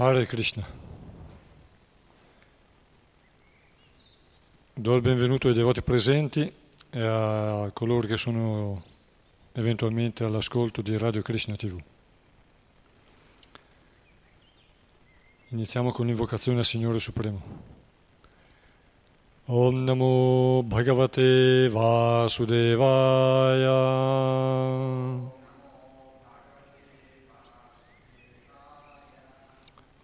[0.00, 0.66] Hare Krishna.
[4.72, 6.50] Do il benvenuto ai devoti presenti
[6.88, 8.82] e a coloro che sono
[9.52, 11.78] eventualmente all'ascolto di Radio Krishna TV.
[15.48, 17.42] Iniziamo con l'invocazione al Signore Supremo.
[19.44, 22.18] Om Namo Bhagavate Vasudevaya.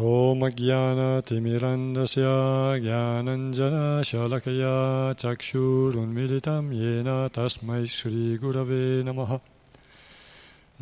[0.00, 2.28] ॐ ज्ञानतिमिरन्दस्य
[2.84, 4.70] ज्ञानञ्जनशलकया
[5.22, 9.32] चक्षुरुन्मिलितं येन तस्मै श्रीगुरवे नमः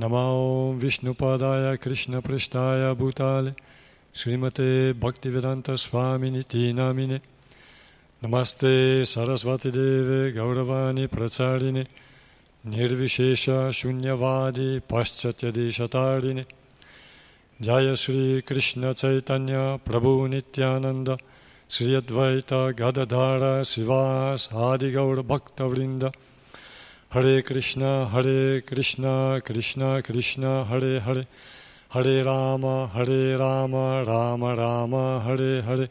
[0.03, 0.27] नमो
[0.83, 3.53] विष्णुपादाय कृष्णपृष्ठाय भूताले
[4.21, 4.71] श्रीमते
[5.03, 7.19] भक्तिवेदान्तस्वामिनिति नामिने
[8.22, 8.75] नमस्ते
[9.15, 11.84] सरस्वतीदेवे गौरवाणि प्रचारिणे
[12.77, 16.44] निर्विशेषशून्यवादि पाश्चात्यदेशतारिणे
[17.62, 21.18] Jaya Sri Krishna Chaitanya Prabhu Nityananda
[21.70, 26.14] Sri Advaita Gadadhara Sivas Adi Gaur Bhakta Vrinda.
[27.12, 31.28] Hare Krishna Hare Krishna Krishna Krishna Hare Hare.
[31.92, 35.88] Hare Rama Hare Rama Rama Rama Hare Hare.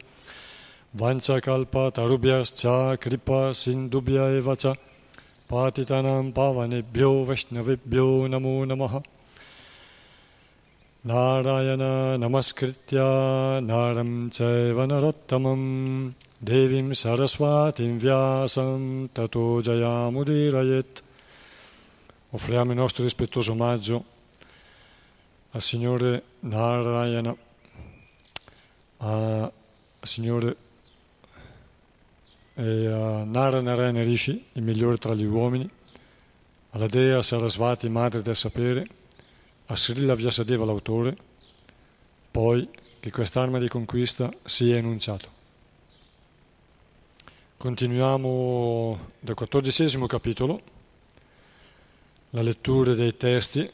[0.95, 4.77] Vancha kalpa tarubhyascha kripa sindubhya evacha
[5.49, 9.03] patitanam pavanebhyo vaishnavibhyo namo namaha.
[11.06, 11.82] Narayan
[12.24, 12.98] नमस्कृत्य
[13.70, 15.62] नारं चैव नरोत्तमं
[16.50, 18.82] देवीं सरस्वतीं व्यासं
[19.16, 21.04] ततो जयामुdirayet.
[22.32, 24.04] Offriamo il nostro rispettoso omaggio
[25.52, 27.36] al Signore Narayana,
[28.98, 29.52] al
[30.00, 30.56] Signore
[32.54, 35.68] e a Naranarayana Rishi, il migliore tra gli uomini,
[36.70, 38.88] alla Dea Sarasvati, Madre del Sapere,
[39.67, 41.17] a Srila Vyasadeva l'autore,
[42.31, 42.69] poi
[43.01, 45.29] che quest'arma di conquista sia enunciato.
[47.57, 50.63] Continuiamo dal quattordicesimo capitolo,
[52.31, 53.71] la lettura dei testi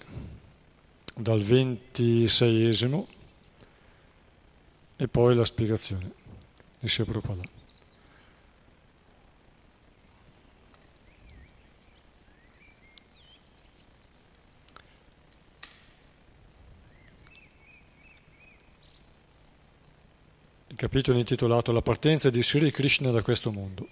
[1.15, 3.09] dal ventiseiesimo
[4.97, 6.13] e poi la spiegazione
[6.79, 7.60] di Sri Prabhupada.
[20.81, 23.87] Capitolo intitolato La partenza di Sri Krishna da questo mondo.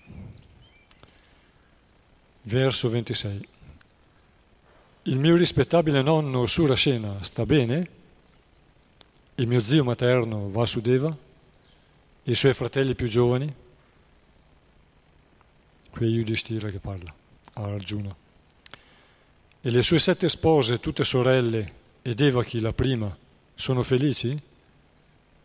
[2.45, 3.49] Verso 26.
[5.03, 7.91] Il mio rispettabile nonno Surasena sta bene?
[9.35, 11.15] Il mio zio materno Vasudeva?
[12.23, 13.55] I suoi fratelli più giovani?
[15.91, 17.15] Qui è Yudhishthira che parla,
[17.53, 18.17] a Arjuna.
[19.61, 23.15] E le sue sette spose, tutte sorelle, e Devaki la prima,
[23.55, 24.48] sono felici?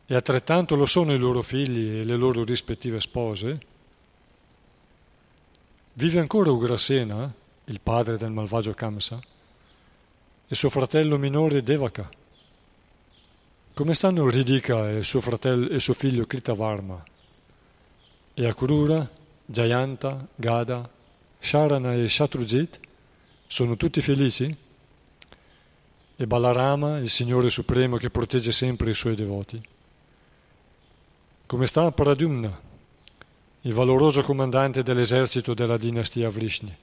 [0.05, 3.59] E altrettanto lo sono i loro figli e le loro rispettive spose?
[5.93, 7.31] Vive ancora Ugrasena,
[7.65, 9.21] il padre del malvagio Kamsa,
[10.47, 12.09] e suo fratello minore Devaka?
[13.73, 17.01] Come stanno Ridika e suo, fratello, e suo figlio Kritavarma?
[18.33, 19.09] E Akrura,
[19.45, 20.89] Jayanta, Gada,
[21.39, 22.79] Sharana e Shatrujit
[23.47, 24.55] sono tutti felici?
[26.15, 29.71] E Balarama, il Signore Supremo che protegge sempre i suoi devoti?
[31.53, 32.59] Come sta Paradumna,
[33.61, 36.75] il valoroso comandante dell'esercito della dinastia Vrishni?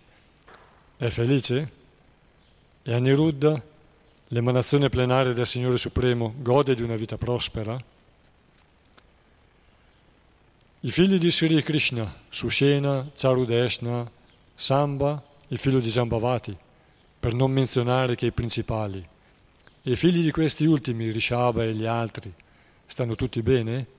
[0.97, 1.73] È felice?
[2.81, 3.61] E Aniruddha,
[4.29, 7.83] l'emanazione plenaria del Signore Supremo, gode di una vita prospera?
[10.79, 14.09] I figli di Sri Krishna, Sushena, Charudeshna,
[14.55, 16.57] Samba, il figlio di Zambavati,
[17.19, 19.05] per non menzionare che i principali,
[19.83, 22.33] e i figli di questi ultimi, Rishaba e gli altri,
[22.87, 23.99] stanno tutti bene?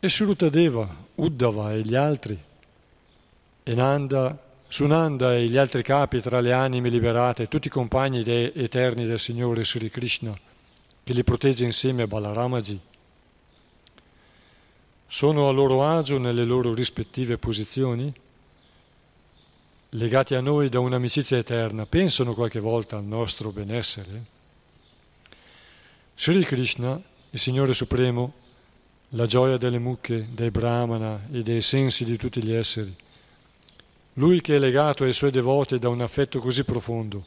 [0.00, 2.38] E Surutadeva, Uddhava e gli altri,
[3.64, 9.06] e Nanda, Sunanda e gli altri capi tra le anime liberate, tutti i compagni eterni
[9.06, 10.38] del Signore Sri Krishna,
[11.02, 12.80] che li protegge insieme a Balaramaji,
[15.10, 18.12] sono a loro agio nelle loro rispettive posizioni?
[19.92, 24.24] Legati a noi da un'amicizia eterna, pensano qualche volta al nostro benessere?
[26.14, 28.46] Sri Krishna, il Signore Supremo,
[29.12, 32.94] la gioia delle mucche, dei brahmana e dei sensi di tutti gli esseri,
[34.14, 37.24] Lui che è legato ai suoi devoti da un affetto così profondo,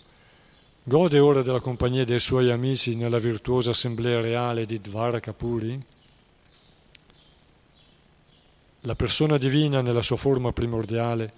[0.83, 5.81] gode ora della compagnia dei suoi amici nella virtuosa assemblea reale di Dvaraka Puri?
[8.81, 11.33] La persona divina nella sua forma primordiale,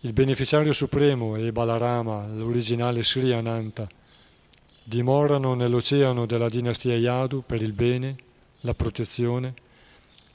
[0.00, 3.88] il beneficiario supremo e Balarama, l'originale Sri Ananta,
[4.84, 8.16] dimorano nell'oceano della dinastia Yadu per il bene,
[8.60, 9.54] la protezione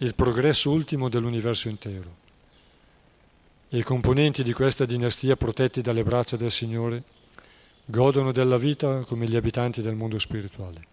[0.01, 2.27] il progresso ultimo dell'universo intero
[3.69, 7.03] i componenti di questa dinastia protetti dalle braccia del Signore
[7.85, 10.87] godono della vita come gli abitanti del mondo spirituale.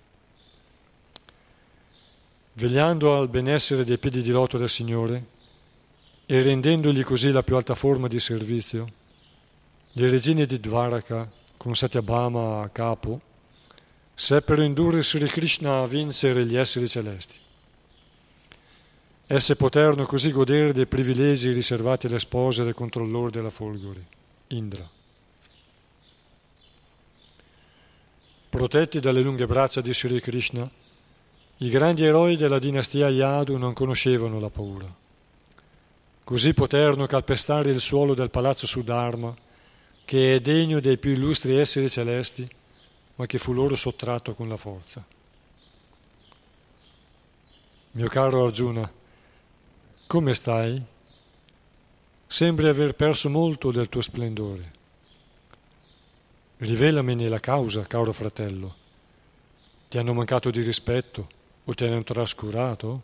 [2.55, 5.25] Vegliando al benessere dei piedi di loto del Signore
[6.26, 8.87] e rendendogli così la più alta forma di servizio,
[9.93, 13.20] le regine di Dvaraka, con Satyabhama a capo,
[14.12, 17.44] seppero indurre Sri Krishna a vincere gli esseri celesti.
[19.28, 24.06] Esse poterono così godere dei privilegi riservati alle spose del controllore della folgore,
[24.49, 24.88] Indra.
[28.49, 30.70] Protetti dalle lunghe braccia di Sri Krishna,
[31.58, 34.94] i grandi eroi della dinastia Yadu non conoscevano la paura.
[36.22, 39.34] Così poterono calpestare il suolo del palazzo Sudharma,
[40.05, 42.48] che è degno dei più illustri esseri celesti,
[43.17, 45.05] ma che fu loro sottratto con la forza.
[47.93, 48.91] Mio caro Arjuna,
[50.06, 50.81] come stai?
[52.27, 54.72] Sembri aver perso molto del tuo splendore.
[56.58, 58.75] Rivelamene la causa, caro fratello.
[59.89, 61.29] Ti hanno mancato di rispetto
[61.65, 63.03] o ti hanno trascurato?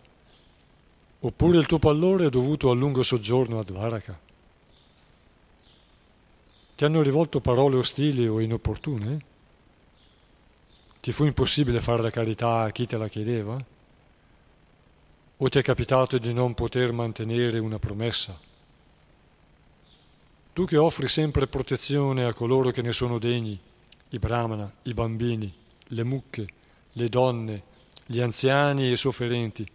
[1.21, 4.18] Oppure il tuo pallore è dovuto al lungo soggiorno a Dvaraka?
[6.75, 9.25] Ti hanno rivolto parole ostili o inopportune?
[11.00, 13.62] Ti fu impossibile fare la carità a chi te la chiedeva?
[15.42, 18.38] O ti è capitato di non poter mantenere una promessa?
[20.52, 23.58] Tu che offri sempre protezione a coloro che ne sono degni,
[24.11, 26.46] i brahmana, i bambini, le mucche,
[26.92, 27.62] le donne,
[28.06, 29.66] gli anziani e i sofferenti,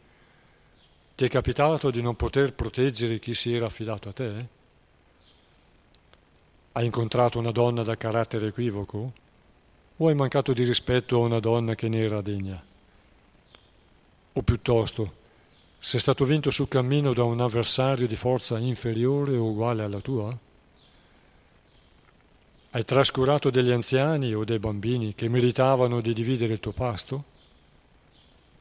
[1.16, 4.48] ti è capitato di non poter proteggere chi si era affidato a te?
[6.72, 9.14] Hai incontrato una donna da carattere equivoco?
[9.98, 12.64] O hai mancato di rispetto a una donna che ne era degna?
[14.32, 15.26] O piuttosto,
[15.80, 20.38] sei stato vinto sul cammino da un avversario di forza inferiore o uguale alla tua?
[22.72, 27.24] Hai trascurato degli anziani o dei bambini che meritavano di dividere il tuo pasto?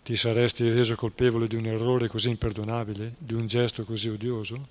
[0.03, 4.69] Ti saresti reso colpevole di un errore così imperdonabile, di un gesto così odioso?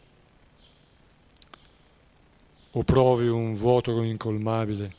[2.71, 4.93] O provi un vuoto incolmabile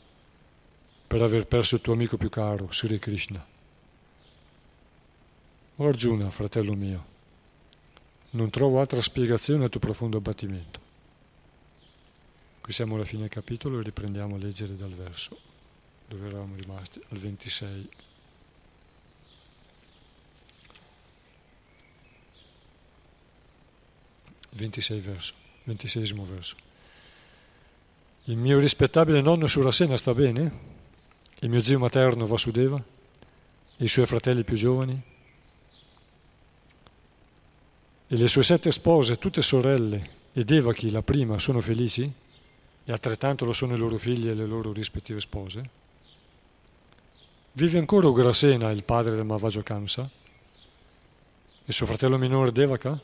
[1.07, 3.43] per aver perso il tuo amico più caro, Sri Krishna?
[5.77, 7.05] O Arjuna, fratello mio,
[8.31, 10.79] non trovo altra spiegazione al tuo profondo abbattimento.
[12.61, 15.47] Qui siamo alla fine del capitolo e riprendiamo a leggere dal verso
[16.07, 17.89] dove eravamo rimasti, al 26.
[24.51, 25.33] Ventisei verso,
[25.65, 26.55] ventisesimo verso.
[28.23, 30.75] Il mio rispettabile nonno Surasena sta bene?
[31.39, 32.81] Il mio zio materno Vasudeva?
[33.79, 35.15] E i suoi fratelli più giovani?
[38.09, 42.09] E le sue sette spose, tutte sorelle, e Devaki, la prima, sono felici?
[42.85, 45.69] E altrettanto lo sono i loro figli e le loro rispettive spose?
[47.51, 50.09] Vive ancora Ugrasena, il padre del Mavajo Kamsa?
[51.65, 52.97] E suo fratello minore Devaka?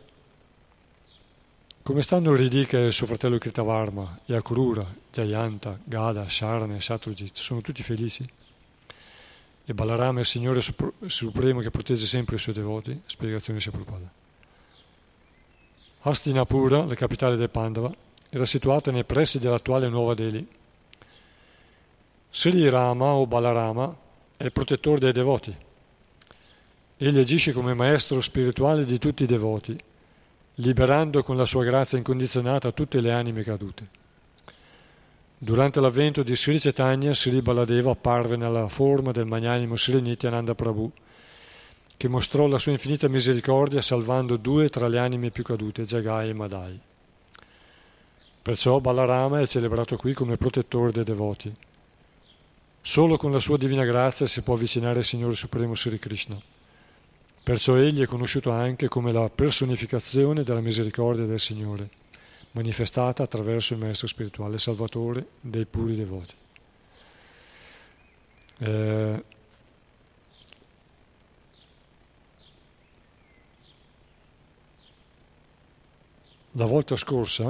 [1.81, 7.35] Come stanno Ridika e suo fratello Kritavarma, e Akrura, Jayanta, Gada, Sharana e Shatrujit?
[7.35, 8.25] Sono tutti felici?
[9.65, 13.01] E Balarama è il Signore Supremo che protegge sempre i suoi devoti?
[13.05, 14.21] Spiegazione Prabhupada.
[16.05, 17.89] Hastinapura, la capitale del Pandava,
[18.29, 20.45] era situata nei pressi dell'attuale Nuova Delhi.
[22.29, 23.95] Sri Rama o Balarama
[24.35, 25.55] è il protettore dei devoti.
[26.97, 29.77] Egli agisce come maestro spirituale di tutti i devoti,
[30.55, 33.87] liberando con la sua grazia incondizionata tutte le anime cadute.
[35.37, 40.91] Durante l'avvento di Sri Chaitanya, Sri Baladeva apparve nella forma del magnanimo Sri Nityananda Prabhu,
[41.97, 46.33] che mostrò la sua infinita misericordia salvando due tra le anime più cadute, Jagai e
[46.33, 46.79] Madai.
[48.41, 51.53] Perciò Balarama è celebrato qui come protettore dei devoti.
[52.81, 56.37] Solo con la sua divina grazia si può avvicinare al Signore Supremo Sri Krishna.
[57.41, 61.89] Perciò egli è conosciuto anche come la personificazione della misericordia del Signore,
[62.51, 66.35] manifestata attraverso il Maestro spirituale Salvatore dei puri devoti.
[68.59, 69.23] Eh,
[76.55, 77.49] La volta scorsa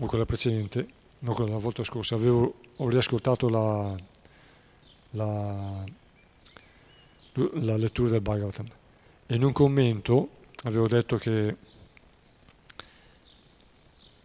[0.00, 0.86] o quella precedente,
[1.20, 3.96] non quella della volta scorsa, avevo, ho riascoltato la,
[5.10, 5.84] la,
[7.32, 8.68] la lettura del Bhagavatam
[9.26, 10.28] e in un commento
[10.64, 11.56] avevo detto che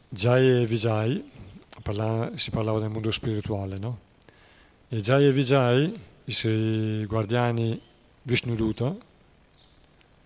[0.10, 1.32] Jai e Vijay,
[1.82, 4.00] parla, si parlava del mondo spirituale, no?
[4.88, 7.82] E Jai e Vijay, i sei guardiani
[8.22, 8.96] Vishnuduta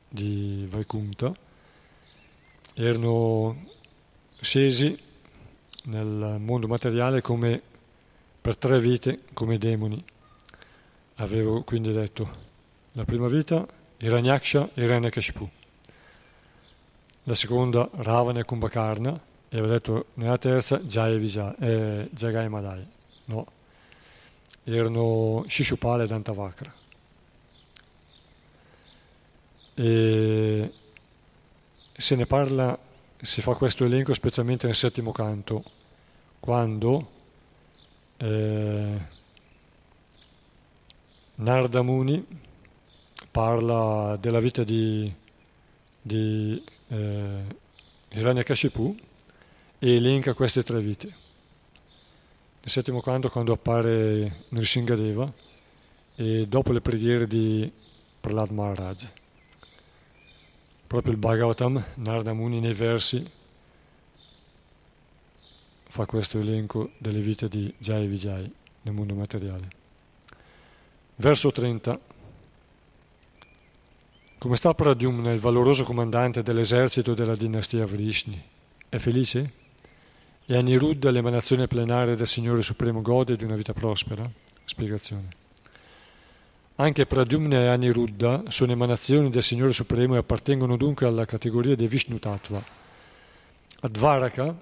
[0.10, 1.34] di Vaikunta,
[2.80, 3.66] erano
[4.40, 4.96] scesi
[5.86, 7.60] nel mondo materiale come
[8.40, 10.04] per tre vite come demoni.
[11.16, 12.46] Avevo quindi detto
[12.92, 13.66] la prima vita
[13.98, 15.50] Hiranyaksha e Hiranyakashipu,
[17.24, 19.20] la seconda Ravana e Kumbhakarna
[19.50, 22.86] e avevo detto nella terza Jaya Vijay, eh, Jagai Madai,
[23.26, 23.48] no,
[24.64, 26.74] erano Shishupala e Dantavakra.
[29.74, 30.74] E
[31.98, 32.78] se ne parla,
[33.20, 35.64] si fa questo elenco specialmente nel settimo canto,
[36.40, 37.12] quando
[38.18, 38.98] eh,
[41.36, 42.24] Narda Muni
[43.32, 45.12] parla della vita di,
[46.00, 47.44] di eh,
[48.10, 48.96] Hiranyakashipu
[49.80, 51.08] e elenca queste tre vite.
[51.08, 55.34] Nel settimo canto quando appare Nrishingadeva
[56.16, 57.72] e dopo le preghiere di
[58.20, 59.08] Prahlad Maharaj.
[60.88, 63.30] Proprio il Bhagavatam, Narda Muni nei versi
[65.90, 68.52] fa questo elenco delle vite di Jai e Vijay
[68.84, 69.68] nel mondo materiale.
[71.16, 72.00] Verso 30.
[74.38, 78.42] Come sta Pradyumna, il valoroso comandante dell'esercito della dinastia Vrishni?
[78.88, 79.52] È felice?
[80.46, 84.30] E Aniruddha, l'emanazione plenaria del Signore Supremo, gode di una vita prospera?
[84.64, 85.47] Spiegazione.
[86.80, 91.88] Anche Pradyumna e Aniruddha sono emanazioni del Signore Supremo e appartengono dunque alla categoria dei
[91.88, 92.64] Vishnu Tattva.
[93.80, 94.56] Advaraka,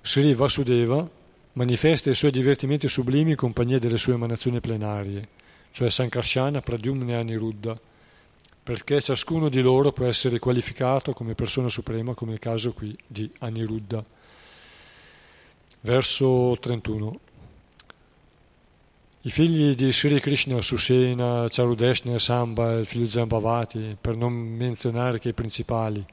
[0.00, 1.10] Sri Vasudeva,
[1.54, 5.26] manifesta i suoi divertimenti sublimi in compagnia delle sue emanazioni plenarie,
[5.72, 7.76] cioè Sankarsana, Pradyumna e Aniruddha,
[8.62, 13.28] perché ciascuno di loro può essere qualificato come persona suprema, come il caso qui di
[13.40, 14.04] Aniruddha.
[15.80, 17.18] Verso 31.
[19.26, 25.30] I figli di Sri Krishna, Susena, Charudeshna, Samba, il figlio Zambavati, per non menzionare che
[25.30, 26.06] i principali.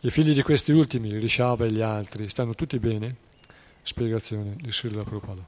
[0.00, 3.16] I figli di questi ultimi, Rishabha e gli altri, stanno tutti bene?
[3.82, 5.42] Spiegazione di Srila Prabhupada.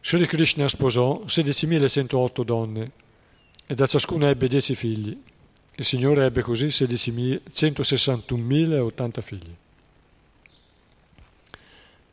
[0.00, 2.90] Sri Krishna sposò 16.108 donne
[3.64, 5.16] e da ciascuna ebbe 10 figli.
[5.76, 9.54] Il Signore ebbe così 161.080 figli.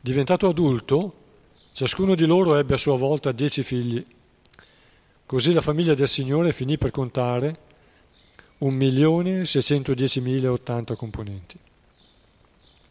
[0.00, 1.24] Diventato adulto,
[1.76, 4.02] Ciascuno di loro ebbe a sua volta dieci figli.
[5.26, 7.58] Così la famiglia del Signore finì per contare
[8.60, 11.58] 1.610.080 componenti.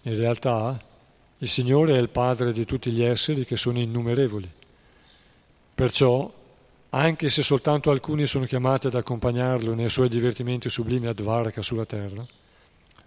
[0.04, 0.80] In realtà
[1.40, 4.52] il Signore è il Padre di tutti gli esseri che sono innumerevoli.
[5.74, 6.32] Perciò,
[6.92, 11.88] anche se soltanto alcuni sono chiamati ad accompagnarlo nei suoi divertimenti sublimi ad Varaka sulla
[11.88, 12.24] terra,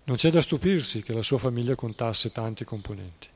[0.03, 3.29] non c'è da stupirsi che la sua famiglia contasse tanti componenti.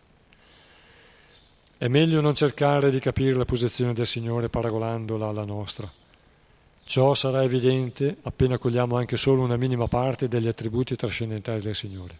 [1.82, 5.92] È meglio non cercare di capire la posizione del Signore paragonandola alla nostra.
[6.84, 12.18] Ciò sarà evidente appena cogliamo anche solo una minima parte degli attributi trascendentali del Signore.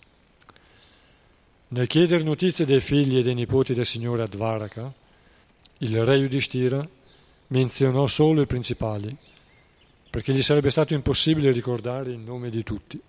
[1.68, 4.92] Nel chiedere notizie dei figli e dei nipoti del Signore a Dvaraka,
[5.78, 6.84] il re Yudhishthira
[7.46, 9.16] menzionò solo i principali,
[10.10, 13.00] perché gli sarebbe stato impossibile ricordare il nome di tutti.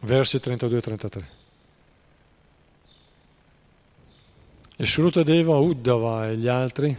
[0.00, 0.80] Versi 32
[4.80, 4.86] e 33.
[4.86, 6.96] Shrutadeva, Uddhava e gli altri?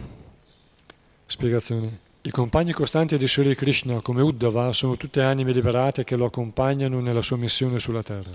[1.26, 1.98] Spiegazione.
[2.22, 7.00] I compagni costanti di Sri Krishna come Uddhava sono tutte anime liberate che lo accompagnano
[7.00, 8.30] nella sua missione sulla terra.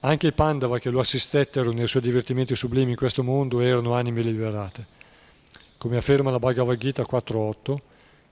[0.00, 4.20] Anche i Pandava che lo assistettero nei suoi divertimenti sublimi in questo mondo erano anime
[4.20, 4.84] liberate.
[5.78, 7.76] Come afferma la Bhagavad Gita 4.8,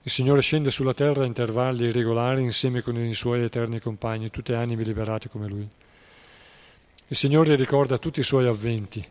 [0.03, 4.53] il Signore scende sulla terra a intervalli irregolari insieme con i suoi eterni compagni, tutte
[4.53, 5.67] anime liberate come Lui.
[7.07, 9.03] Il Signore ricorda tutti i suoi avventi,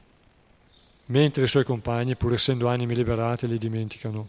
[1.06, 4.28] mentre i suoi compagni, pur essendo anime liberate, li dimenticano.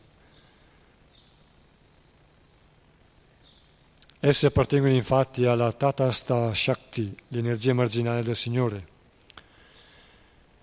[4.20, 8.88] Esse appartengono infatti alla Tatasta Shakti, l'energia marginale del Signore.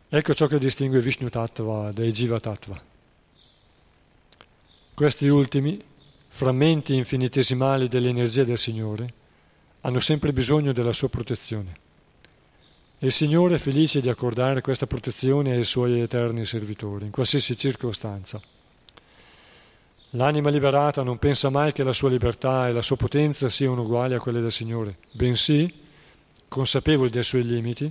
[0.08, 2.82] Ecco ciò che distingue Vishnu Tattva dai Jiva Tattva.
[4.94, 5.78] Questi ultimi,
[6.28, 9.12] frammenti infinitesimali dell'energia del Signore,
[9.82, 11.88] hanno sempre bisogno della sua protezione.
[13.02, 18.38] Il Signore è felice di accordare questa protezione ai suoi eterni servitori, in qualsiasi circostanza.
[20.10, 24.12] L'anima liberata non pensa mai che la sua libertà e la sua potenza siano uguali
[24.12, 25.72] a quelle del Signore, bensì
[26.46, 27.90] consapevole dei suoi limiti,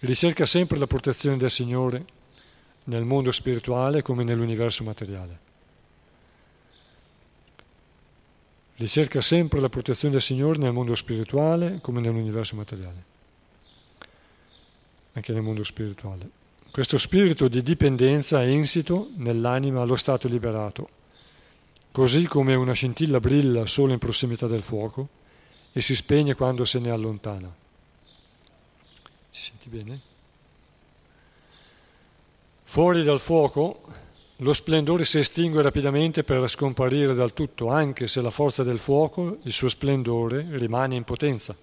[0.00, 2.04] ricerca sempre la protezione del Signore
[2.84, 5.38] nel mondo spirituale come nell'universo materiale.
[8.76, 13.12] Ricerca sempre la protezione del Signore nel mondo spirituale come nell'universo materiale,
[15.14, 16.28] anche nel mondo spirituale.
[16.70, 20.88] Questo spirito di dipendenza è insito nell'anima allo stato liberato,
[21.92, 25.08] così come una scintilla brilla solo in prossimità del fuoco
[25.72, 27.52] e si spegne quando se ne allontana.
[29.30, 30.00] Ci senti bene?
[32.64, 33.82] Fuori dal fuoco
[34.38, 39.38] lo splendore si estingue rapidamente per scomparire dal tutto, anche se la forza del fuoco,
[39.44, 41.56] il suo splendore, rimane in potenza.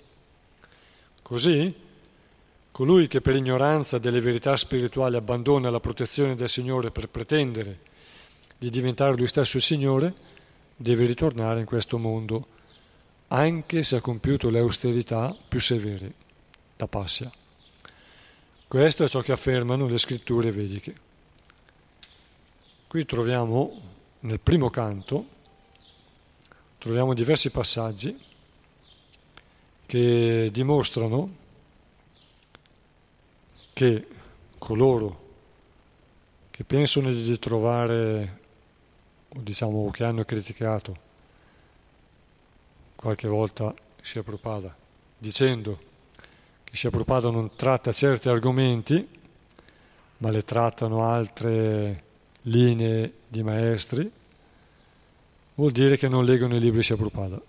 [1.22, 1.74] Così,
[2.72, 7.80] colui che per ignoranza delle verità spirituali abbandona la protezione del Signore per pretendere
[8.58, 10.14] di diventare lui stesso il Signore,
[10.76, 12.48] deve ritornare in questo mondo,
[13.28, 16.14] anche se ha compiuto le austerità più severe,
[16.78, 17.32] da passia.
[18.68, 20.96] Questo è ciò che affermano le scritture vediche.
[22.88, 23.82] Qui troviamo
[24.22, 25.26] nel primo canto,
[26.78, 28.18] troviamo diversi passaggi
[29.86, 31.40] che dimostrano
[33.82, 34.06] che
[34.60, 35.30] coloro
[36.52, 38.40] che pensano di trovare,
[39.30, 41.10] o diciamo che hanno criticato
[42.94, 44.76] qualche volta Sia Prabhupada,
[45.18, 45.90] dicendo
[46.72, 49.20] Sri Prabhupada non tratta certi argomenti,
[50.18, 52.04] ma le trattano altre
[52.44, 54.12] linee di maestri,
[55.56, 57.42] vuol dire che non leggono i libri Sri Prabhupada.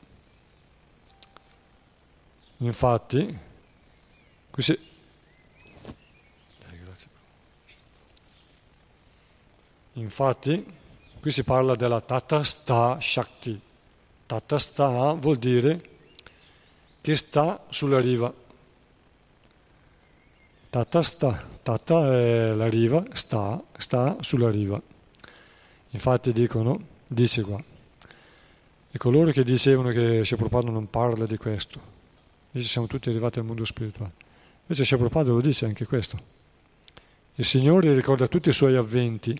[2.58, 3.38] Infatti,
[4.56, 4.90] si...
[9.94, 10.64] Infatti,
[11.20, 13.60] qui si parla della Tatasta Shakti.
[14.26, 15.90] Tatasta vuol dire
[17.00, 18.32] che sta sulla riva.
[20.70, 24.80] Tata sta, tata è la riva, sta, sta sulla riva.
[25.90, 27.62] Infatti dicono, dice qua,
[28.90, 31.78] e coloro che dicevano che Prabhupada non parla di questo,
[32.50, 34.12] dice siamo tutti arrivati al mondo spirituale.
[34.66, 36.18] Invece Prabhupada lo dice anche questo.
[37.34, 39.38] Il Signore ricorda tutti i suoi avventi,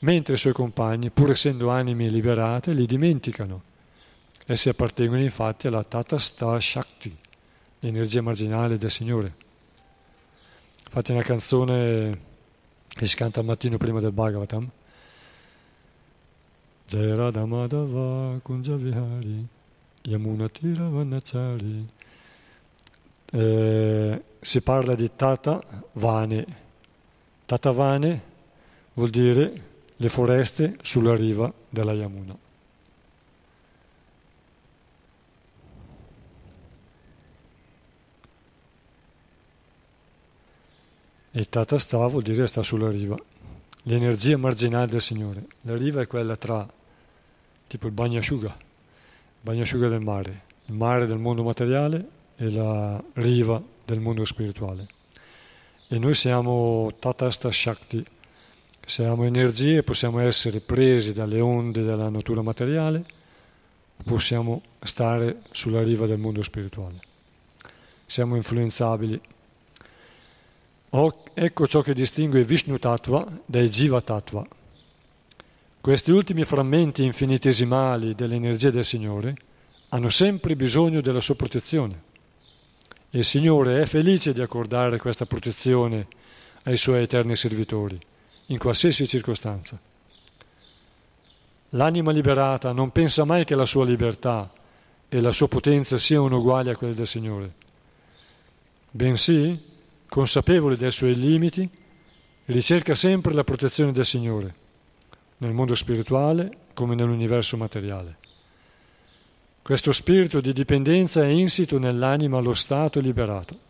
[0.00, 3.62] mentre i suoi compagni, pur essendo anime liberate, li dimenticano.
[4.46, 7.16] Essi appartengono infatti alla Tata Sta Shakti,
[7.80, 9.34] l'energia marginale del Signore.
[10.84, 12.18] Infatti una canzone
[12.88, 14.68] che si canta al mattino prima del Bhagavatam.
[16.86, 19.46] Jaya Madhava Kunjavihari
[20.02, 21.88] Yamunatira Vanachari
[23.32, 26.46] eh, si parla di Tata Vane.
[27.46, 28.22] Tata Vane
[28.94, 29.69] vuol dire
[30.02, 32.34] le foreste sulla riva della Yamuna.
[41.32, 43.14] E Tata Sta vuol dire sta sulla riva,
[43.82, 45.44] l'energia marginale del Signore.
[45.62, 46.66] La riva è quella tra,
[47.66, 53.62] tipo il bagnasciuga, il bagnasciuga del mare, il mare del mondo materiale e la riva
[53.84, 54.86] del mondo spirituale.
[55.88, 58.04] E noi siamo Tata Sta Shakti,
[58.90, 63.04] siamo energie, possiamo essere presi dalle onde della natura materiale,
[64.04, 66.98] possiamo stare sulla riva del mondo spirituale.
[68.04, 69.20] Siamo influenzabili
[71.34, 74.44] Ecco ciò che distingue Vishnu Tattva dai Jiva Tattva.
[75.80, 79.36] Questi ultimi frammenti infinitesimali dell'energia del Signore
[79.90, 82.02] hanno sempre bisogno della sua protezione.
[83.10, 86.08] Il Signore è felice di accordare questa protezione
[86.64, 87.98] ai suoi eterni servitori,
[88.50, 89.78] in qualsiasi circostanza.
[91.70, 94.50] L'anima liberata non pensa mai che la sua libertà
[95.08, 97.52] e la sua potenza siano uguali a quelle del Signore,
[98.90, 99.68] bensì
[100.08, 101.68] consapevole dei suoi limiti,
[102.46, 104.54] ricerca sempre la protezione del Signore,
[105.38, 108.16] nel mondo spirituale come nell'universo materiale.
[109.62, 113.68] Questo spirito di dipendenza è insito nell'anima allo stato liberato.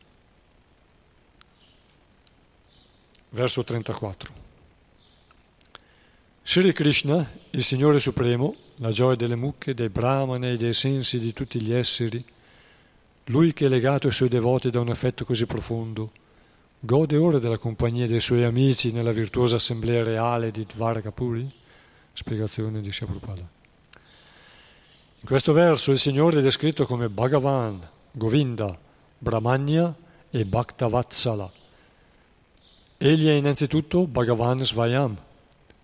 [3.31, 4.49] Verso 34.
[6.53, 11.33] Sri Krishna, il Signore Supremo, la gioia delle mucche, dei brahmane e dei sensi di
[11.33, 12.21] tutti gli esseri,
[13.27, 16.11] lui che è legato ai suoi devoti da un affetto così profondo,
[16.81, 21.49] Gode ora della compagnia dei suoi amici nella virtuosa assemblea reale di Dvarakapuri?
[22.13, 23.49] Spiegazione di Prabhupada.
[25.21, 28.77] In questo verso il Signore è descritto come Bhagavan, Govinda,
[29.19, 29.95] Brahmanya
[30.29, 31.49] e Bhaktavatsala.
[32.99, 35.17] Egli è innanzitutto Bhagavan Svayam,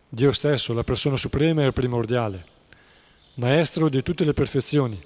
[0.09, 2.45] Dio stesso, la persona suprema e primordiale,
[3.35, 5.03] maestro di tutte le perfezioni,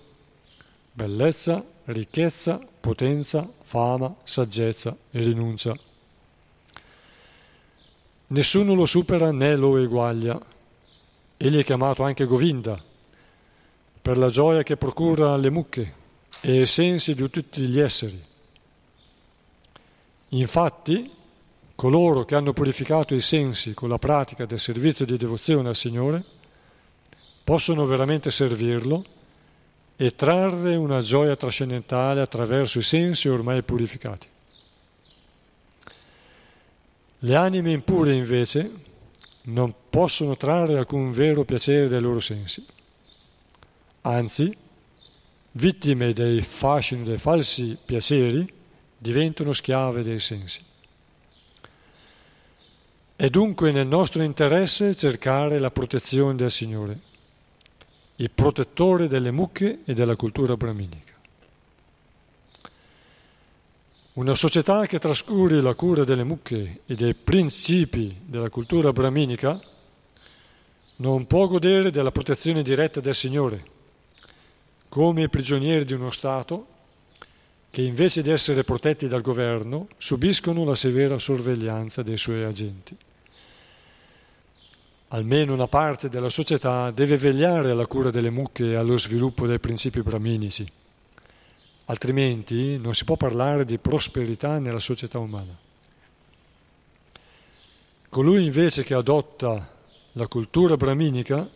[0.92, 5.76] bellezza ricchezza, potenza, fama, saggezza e rinuncia.
[8.28, 10.40] Nessuno lo supera né lo eguaglia.
[11.36, 12.82] Egli è chiamato anche Govinda,
[14.02, 15.94] per la gioia che procura alle mucche
[16.40, 18.22] e ai sensi di tutti gli esseri.
[20.28, 21.10] Infatti,
[21.80, 26.22] coloro che hanno purificato i sensi con la pratica del servizio di devozione al Signore
[27.42, 29.02] possono veramente servirlo
[29.96, 34.28] e trarre una gioia trascendentale attraverso i sensi ormai purificati.
[37.20, 38.70] Le anime impure invece
[39.44, 42.62] non possono trarre alcun vero piacere dai loro sensi.
[44.02, 44.54] Anzi,
[45.52, 48.46] vittime dei fascini dei falsi piaceri,
[48.98, 50.68] diventano schiave dei sensi.
[53.20, 56.98] È dunque nel nostro interesse cercare la protezione del Signore,
[58.16, 61.12] il protettore delle mucche e della cultura brahminica.
[64.14, 69.60] Una società che trascuri la cura delle mucche e dei principi della cultura brahminica
[70.96, 73.64] non può godere della protezione diretta del Signore,
[74.88, 76.68] come i prigionieri di uno Stato
[77.68, 82.96] che invece di essere protetti dal governo subiscono la severa sorveglianza dei suoi agenti.
[85.12, 89.58] Almeno una parte della società deve vegliare alla cura delle mucche e allo sviluppo dei
[89.58, 90.78] principi braminici
[91.90, 95.56] altrimenti non si può parlare di prosperità nella società umana.
[98.08, 99.78] Colui invece che adotta
[100.12, 101.48] la cultura brahminica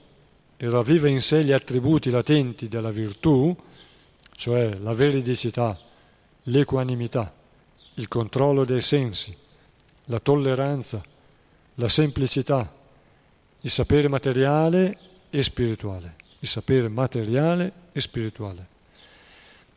[0.57, 3.57] e ravviva in sé gli attributi latenti della virtù,
[4.33, 5.79] cioè la veridicità,
[6.45, 7.33] l'equanimità,
[7.95, 9.37] il controllo dei sensi,
[10.07, 11.03] la tolleranza,
[11.75, 12.73] la semplicità,
[13.65, 14.99] il sapere materiale
[15.31, 18.73] e spirituale, il sapere materiale e spirituale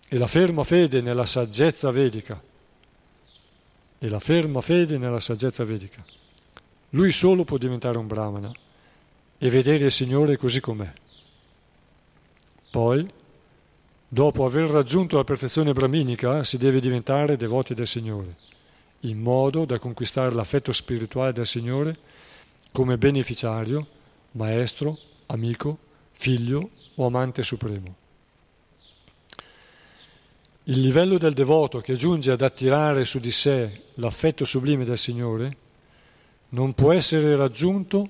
[0.10, 2.42] e la ferma fede nella saggezza vedica.
[4.00, 6.04] E la ferma fede nella saggezza vedica.
[6.92, 8.52] Lui solo può diventare un brahmana
[9.38, 10.92] e vedere il Signore così com'è.
[12.70, 13.10] Poi,
[14.08, 18.36] dopo aver raggiunto la perfezione brahminica, si deve diventare devoti del Signore,
[19.02, 21.98] in modo da conquistare l'affetto spirituale del Signore
[22.78, 23.88] come beneficiario,
[24.34, 25.80] maestro, amico,
[26.12, 27.96] figlio o amante supremo.
[30.66, 35.58] Il livello del devoto che giunge ad attirare su di sé l'affetto sublime del Signore
[36.50, 38.10] non può essere raggiunto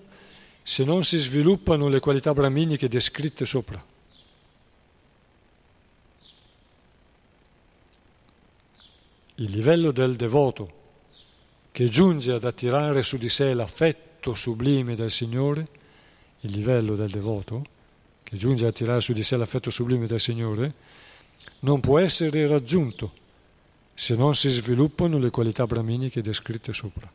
[0.62, 3.82] se non si sviluppano le qualità brahminiche descritte sopra.
[9.36, 10.72] Il livello del devoto
[11.72, 15.68] che giunge ad attirare su di sé l'affetto sublime del Signore,
[16.42, 17.66] il livello del devoto
[18.24, 20.74] che giunge ad attirare su di sé l'affetto sublime del Signore,
[21.60, 23.26] non può essere raggiunto
[23.94, 27.10] se non si sviluppano le qualità brahminiche descritte sopra.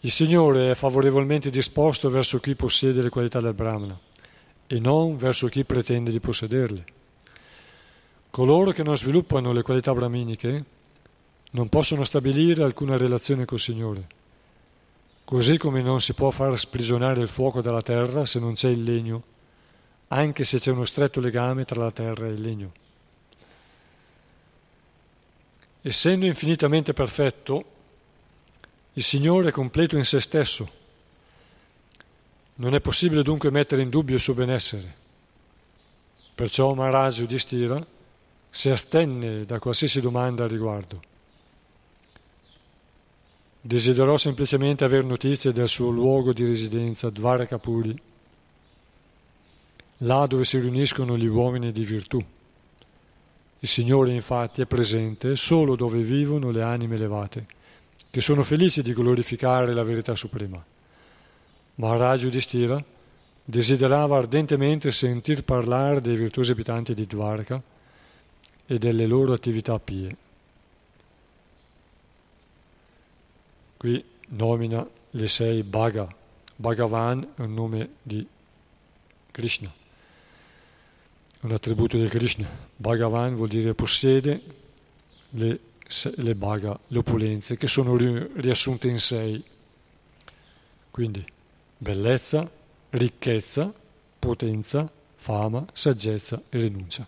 [0.00, 3.98] Il Signore è favorevolmente disposto verso chi possiede le qualità del Brahmana
[4.68, 6.84] e non verso chi pretende di possederle.
[8.30, 10.64] Coloro che non sviluppano le qualità brahminiche
[11.50, 14.06] non possono stabilire alcuna relazione col Signore,
[15.28, 18.82] così come non si può far sprigionare il fuoco dalla terra se non c'è il
[18.82, 19.22] legno
[20.08, 22.72] anche se c'è uno stretto legame tra la terra e il legno.
[25.82, 27.64] Essendo infinitamente perfetto,
[28.94, 30.66] il Signore è completo in se stesso.
[32.54, 34.96] Non è possibile dunque mettere in dubbio il suo benessere.
[36.34, 37.86] Perciò Maharaj Yudhishthira
[38.48, 41.07] si astenne da qualsiasi domanda al riguardo.
[43.60, 48.00] Desiderò semplicemente avere notizie del suo luogo di residenza, Dvarakapuri,
[49.98, 52.24] là dove si riuniscono gli uomini di virtù.
[53.60, 57.46] Il Signore infatti è presente solo dove vivono le anime elevate,
[58.08, 60.64] che sono felici di glorificare la verità suprema.
[61.74, 62.82] Maharaj Yudhishthira
[63.44, 67.60] desiderava ardentemente sentir parlare dei virtuosi abitanti di Dvarka
[68.66, 70.16] e delle loro attività pie.
[73.78, 76.06] Qui nomina le sei Bhaga.
[76.56, 78.26] Bhagavan è un nome di
[79.30, 79.72] Krishna
[81.40, 82.48] un attributo di Krishna.
[82.76, 84.40] Bhagavan vuol dire possiede
[85.30, 85.60] le,
[86.16, 89.42] le bhaga, le opulenze, che sono riassunte in sei.
[90.90, 91.24] Quindi
[91.76, 92.50] bellezza,
[92.90, 93.72] ricchezza,
[94.18, 97.06] potenza, fama, saggezza e rinuncia.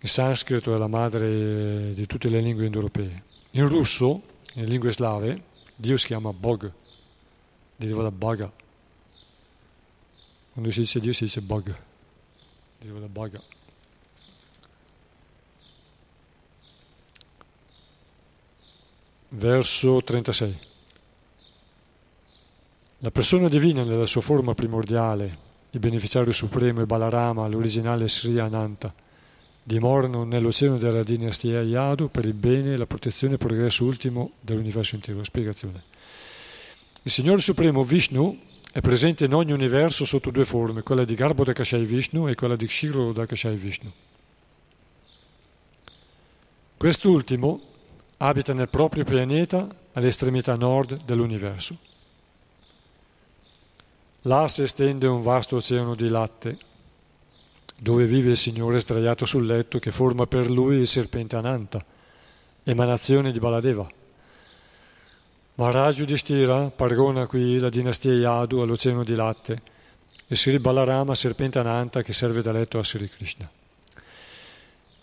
[0.00, 3.22] Il sanscrito è la madre di tutte le lingue indoeuropee.
[3.52, 4.22] In russo,
[4.54, 5.42] nelle lingue slave
[5.76, 6.72] Dio si chiama Bog,
[7.76, 8.50] deriva da Baga.
[10.52, 11.76] Quando si dice Dio si dice Bog,
[12.78, 13.40] deriva da Baga.
[19.30, 20.58] Verso 36.
[22.98, 25.38] La persona divina nella sua forma primordiale,
[25.70, 28.94] il beneficiario supremo e Balarama, l'originale Sri Ananta,
[29.66, 34.94] dimorano nell'oceano della dinastia Yadu per il bene, la protezione e il progresso ultimo dell'universo
[34.94, 35.24] intero.
[35.24, 35.82] Spiegazione.
[37.02, 38.38] Il Signore Supremo Vishnu
[38.70, 42.66] è presente in ogni universo sotto due forme, quella di Garbhodakashai Vishnu e quella di
[42.66, 43.90] Kshirodakashai Vishnu.
[46.76, 47.60] Quest'ultimo
[48.18, 51.78] abita nel proprio pianeta all'estremità nord dell'universo.
[54.22, 56.58] Là si estende un vasto oceano di latte,
[57.84, 61.84] dove vive il Signore sdraiato sul letto che forma per lui il serpente Ananta,
[62.62, 63.86] emanazione di Baladeva.
[65.56, 69.60] Maharaj Yudhishthira paragona qui la dinastia Yadu all'oceano di latte
[70.26, 73.50] e Sri Balarama serpente Ananta che serve da letto a Sri Krishna.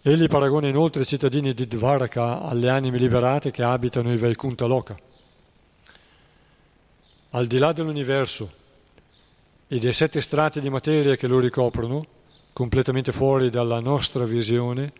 [0.02, 4.98] Egli paragona inoltre i cittadini di Dvaraka alle anime liberate che abitano i Vaikunta Loka.
[7.30, 8.52] Al di là dell'universo
[9.67, 12.20] e dei sette strati di materia che lo ricoprono,
[12.62, 14.93] completamente fuori dalla nostra visione,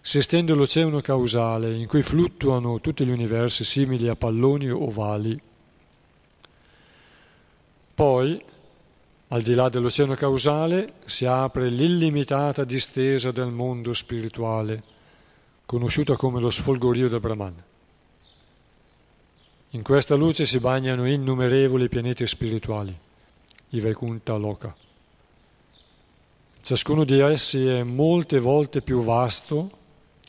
[0.00, 5.40] si estende l'oceano causale in cui fluttuano tutti gli universi simili a palloni ovali.
[7.94, 8.44] Poi,
[9.28, 14.82] al di là dell'oceano causale, si apre l'illimitata distesa del mondo spirituale,
[15.64, 17.62] conosciuta come lo sfolgorio del Brahman.
[19.70, 22.92] In questa luce si bagnano innumerevoli pianeti spirituali,
[23.68, 24.81] i Vaikunta Loka.
[26.62, 29.68] Ciascuno di essi è molte volte più vasto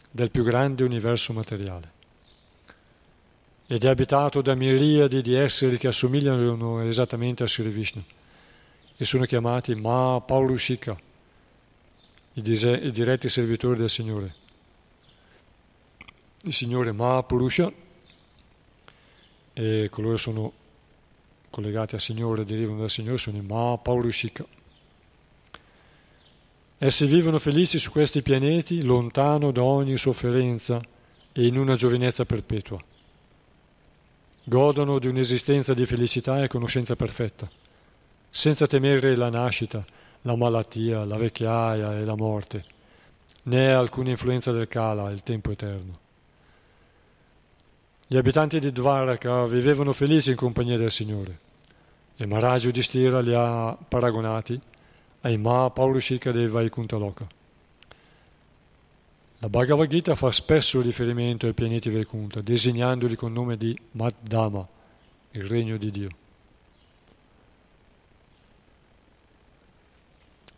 [0.10, 1.91] del più grande universo materiale
[3.67, 8.04] ed è abitato da miriadi di esseri che assomigliano esattamente a Sri Vishnu
[8.98, 11.00] e sono chiamati Ma Paurushika,
[12.34, 14.34] i, dise- i diretti servitori del Signore.
[16.46, 17.72] Il Signore Ma Purusha
[19.54, 20.52] e coloro che sono
[21.52, 24.62] collegati al Signore, derivano dal Signore, sono i Ma Paurushika.
[26.86, 30.82] Essi vivono felici su questi pianeti, lontano da ogni sofferenza
[31.32, 32.78] e in una giovinezza perpetua.
[34.43, 37.50] Godono di un'esistenza di felicità e conoscenza perfetta,
[38.30, 39.86] senza temere la nascita,
[40.24, 42.65] la malattia, la vecchiaia e la morte,
[43.43, 46.00] né alcuna influenza del Kala, il tempo eterno.
[48.06, 51.39] Gli abitanti di Dvaraka vivevano felici in compagnia del Signore
[52.17, 54.60] e Maharaj Yudhishthira li ha paragonati
[55.26, 57.28] ai Mahapaurishika dei Vaikuntha Loka.
[59.40, 64.66] La Bhagavad Gita fa spesso riferimento ai pianeti Vaikuntha, designandoli con nome di Madhama,
[65.32, 66.10] il regno di Dio.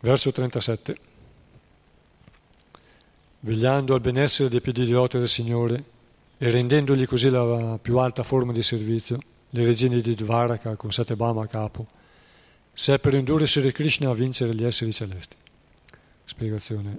[0.00, 0.96] Verso 37.
[3.40, 5.84] Vegliando al benessere dei piedi di loto del Signore
[6.38, 9.18] e rendendogli così la più alta forma di servizio,
[9.50, 11.86] le regine di Dvaraka con Satyabhama a capo,
[12.78, 15.34] seppero indurre Sri Krishna a vincere gli esseri celesti.
[16.26, 16.98] Spiegazione.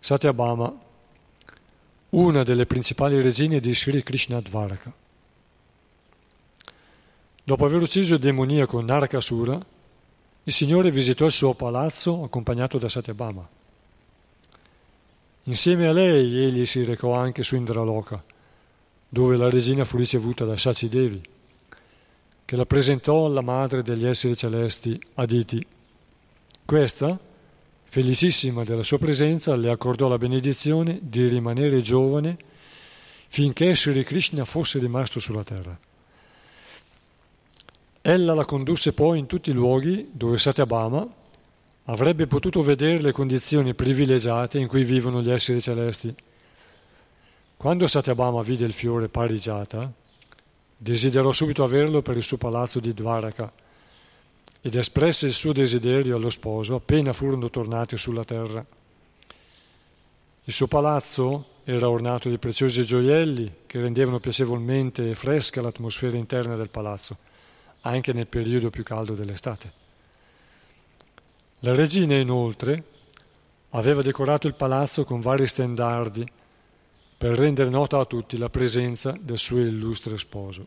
[0.00, 0.80] Satyabhama,
[2.10, 4.92] una delle principali regine di Sri Krishna Dvaraka.
[7.44, 9.64] Dopo aver ucciso il demoniaco Narakasura,
[10.42, 13.48] il Signore visitò il suo palazzo accompagnato da Satyabhama.
[15.44, 18.20] Insieme a lei egli si recò anche su Indraloka,
[19.08, 21.32] dove la regina fu ricevuta da Saci Devi
[22.54, 25.66] che la presentò alla madre degli esseri celesti, Aditi.
[26.64, 27.18] Questa,
[27.82, 32.36] felicissima della sua presenza, le accordò la benedizione di rimanere giovane
[33.26, 35.76] finché Sri Krishna fosse rimasto sulla terra.
[38.00, 41.12] Ella la condusse poi in tutti i luoghi dove Satyabhama
[41.86, 46.14] avrebbe potuto vedere le condizioni privilegiate in cui vivono gli esseri celesti.
[47.56, 49.92] Quando Satyabhama vide il fiore Parijata,
[50.76, 53.52] Desiderò subito averlo per il suo palazzo di Dvaraka
[54.60, 58.64] ed espresse il suo desiderio allo sposo appena furono tornati sulla terra.
[60.44, 66.68] Il suo palazzo era ornato di preziosi gioielli che rendevano piacevolmente fresca l'atmosfera interna del
[66.68, 67.16] palazzo,
[67.82, 69.72] anche nel periodo più caldo dell'estate.
[71.60, 72.82] La regina, inoltre,
[73.70, 76.26] aveva decorato il palazzo con vari stendardi
[77.16, 80.66] per rendere nota a tutti la presenza del suo illustre sposo.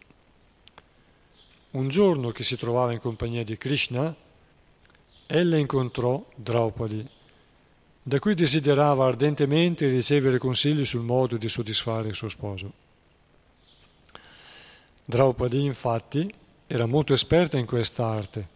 [1.72, 4.16] Un giorno che si trovava in compagnia di Krishna,
[5.28, 7.08] ella incontrò Draupadi,
[8.02, 12.72] da cui desiderava ardentemente ricevere consigli sul modo di soddisfare il suo sposo.
[15.04, 16.34] Draupadi, infatti,
[16.68, 18.48] era molto esperta in quest'arte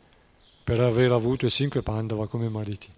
[0.64, 2.90] per aver avuto i cinque Pandava come mariti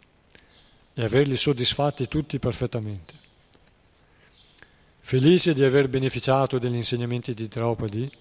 [0.94, 3.23] e averli soddisfatti tutti perfettamente.
[5.13, 8.12] Felice di aver beneficiato degli insegnamenti di Draupadi,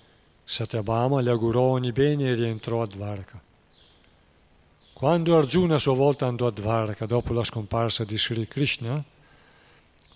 [0.44, 3.40] Satyabhama le augurò ogni bene e rientrò a Dvaraka.
[4.92, 9.02] Quando Arjuna a sua volta andò a Dvaraka dopo la scomparsa di Sri Krishna,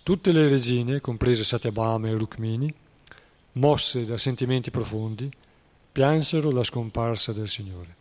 [0.03, 2.71] tutte le regine, comprese Satyabhama e Rukmini,
[3.53, 5.31] mosse da sentimenti profondi,
[5.91, 7.95] piansero la scomparsa del Signore.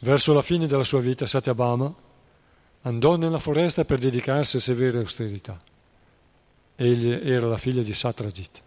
[0.00, 1.94] Verso la fine della sua vita Satyabhama
[2.82, 5.72] andò nella foresta per dedicarsi a severe austerità.
[6.76, 8.62] Egli era la figlia di Satrajit.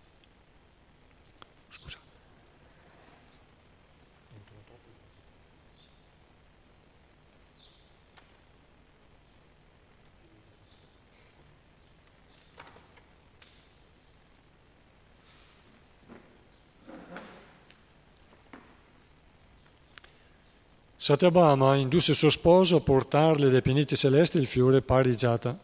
[21.07, 25.57] Satyabhama indusse suo sposo a portarle dai pianeti celesti il fiore Parijata,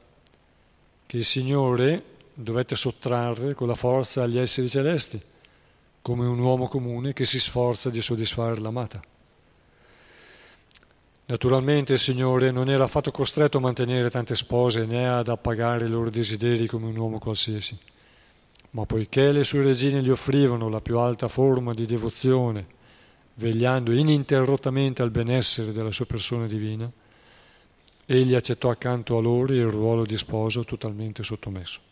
[1.06, 5.22] che il Signore dovette sottrarre con la forza agli esseri celesti,
[6.02, 9.02] come un uomo comune che si sforza di soddisfare l'amata.
[11.26, 15.89] Naturalmente il Signore non era affatto costretto a mantenere tante spose né ad appagare i
[15.89, 17.78] loro desideri come un uomo qualsiasi,
[18.72, 22.65] ma poiché le sue regine gli offrivano la più alta forma di devozione,
[23.36, 26.91] vegliando ininterrottamente al benessere della sua persona divina,
[28.06, 31.91] egli accettò accanto a loro il ruolo di sposo totalmente sottomesso.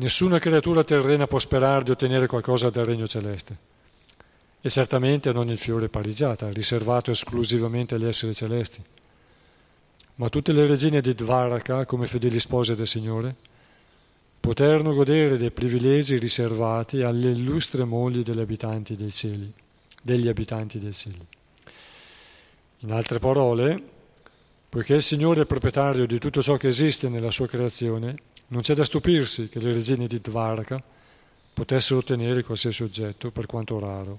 [0.00, 3.54] Nessuna creatura terrena può sperare di ottenere qualcosa dal regno celeste,
[4.62, 8.82] e certamente non il fiore parigiata, riservato esclusivamente agli esseri celesti.
[10.14, 13.34] Ma tutte le regine di Dvaraka, come fedeli spose del Signore,
[14.40, 19.52] poterono godere dei privilegi riservati alle illustre mogli degli abitanti dei cieli,
[20.02, 21.26] degli abitanti dei cieli.
[22.78, 23.82] In altre parole,
[24.66, 28.74] poiché il Signore è proprietario di tutto ciò che esiste nella sua creazione, non c'è
[28.74, 30.82] da stupirsi che le regine di Dvaraka
[31.52, 34.18] potessero ottenere qualsiasi oggetto, per quanto raro,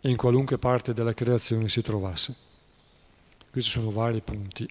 [0.00, 2.34] e in qualunque parte della creazione si trovasse.
[3.50, 4.68] Qui ci sono vari punti.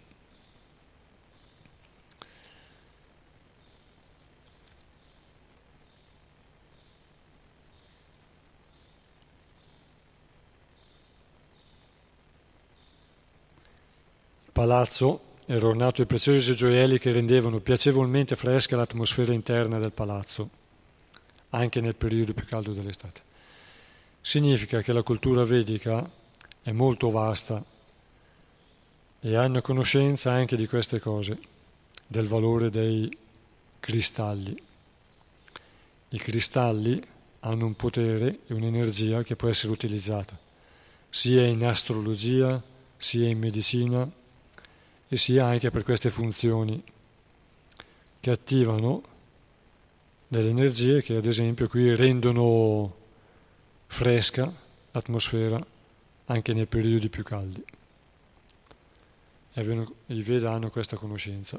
[14.58, 20.50] palazzo ornato di preziosi gioielli che rendevano piacevolmente fresca l'atmosfera interna del palazzo,
[21.52, 23.22] anche nel periodo più caldo dell'estate.
[24.22, 26.10] Significa che la cultura vedica
[26.62, 27.64] è molto vasta
[29.20, 31.40] e hanno conoscenza anche di queste cose,
[32.06, 33.16] del valore dei
[33.80, 34.62] cristalli.
[36.10, 37.02] I cristalli
[37.42, 40.46] hanno un potere e un'energia che può essere utilizzata
[41.10, 42.62] sia in astrologia,
[42.96, 44.10] sia in medicina,
[45.08, 46.84] e sia anche per queste funzioni
[48.20, 49.04] che attivano
[50.28, 52.96] delle energie che ad esempio qui rendono
[53.88, 54.52] fresca
[54.92, 55.66] l'atmosfera
[56.26, 57.64] anche nei periodi più caldi.
[59.54, 61.58] E i Veda hanno questa conoscenza.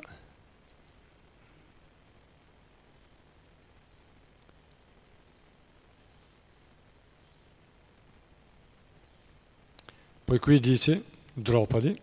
[10.24, 11.98] Poi qui dice Dropadi,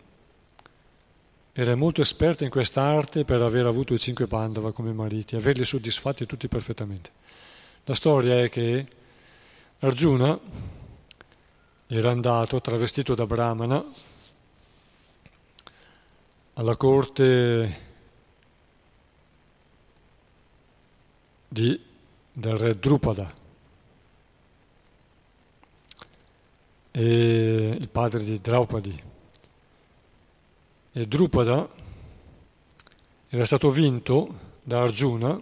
[1.57, 6.25] era molto esperta in quest'arte per aver avuto i cinque Pandava come mariti, averli soddisfatti
[6.25, 7.11] tutti perfettamente.
[7.85, 8.85] La storia è che
[9.79, 10.37] Arjuna
[11.87, 13.81] era andato travestito da Brahmana
[16.55, 17.79] alla corte
[21.47, 21.81] di,
[22.33, 23.33] del re Drupada,
[26.91, 29.13] e il padre di Draupadi
[30.97, 31.67] e Drupada
[33.27, 34.33] era stato vinto
[34.63, 35.37] da Arjuna,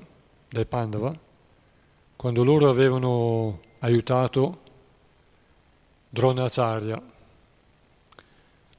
[0.49, 1.15] dai Pandava,
[2.15, 4.61] quando loro avevano aiutato
[6.09, 7.01] Dronacharya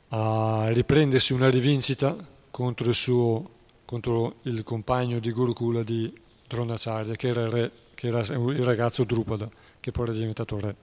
[0.09, 2.17] a riprendersi una rivincita
[2.51, 3.51] contro il, suo,
[3.85, 6.13] contro il compagno di Gurukula di
[6.49, 9.49] Dronacharya, che era, re, che era il ragazzo Drupada,
[9.79, 10.75] che poi era diventato re.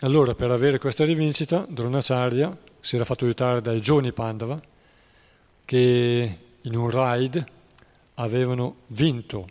[0.00, 4.60] Allora, per avere questa rivincita, Dronacharya si era fatto aiutare dai giovani Pandava
[5.64, 7.42] che in un raid
[8.16, 9.48] avevano vinto.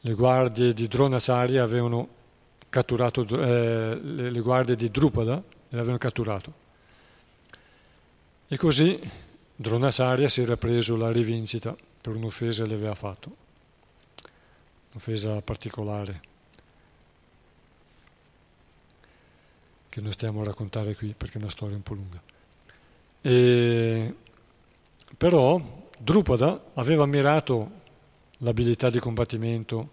[0.00, 2.08] Le guardie di Dronacharya avevano
[2.68, 6.52] catturato eh, le, guardie di Drupada e l'avevano catturato.
[8.48, 8.98] E così
[9.54, 13.36] Dronacharya si era preso la rivincita per un'offesa che le aveva fatto,
[14.90, 16.31] un'offesa particolare.
[19.92, 22.18] Che non stiamo a raccontare qui perché è una storia un po' lunga.
[23.20, 24.14] E,
[25.18, 25.60] però
[25.98, 27.70] Drupada aveva ammirato
[28.38, 29.90] l'abilità di combattimento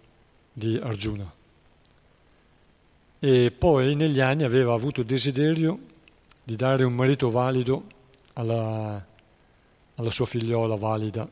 [0.54, 1.30] di Arjuna
[3.18, 5.78] e poi negli anni aveva avuto desiderio
[6.42, 7.84] di dare un marito valido
[8.32, 9.06] alla,
[9.96, 11.28] alla sua figliola valida,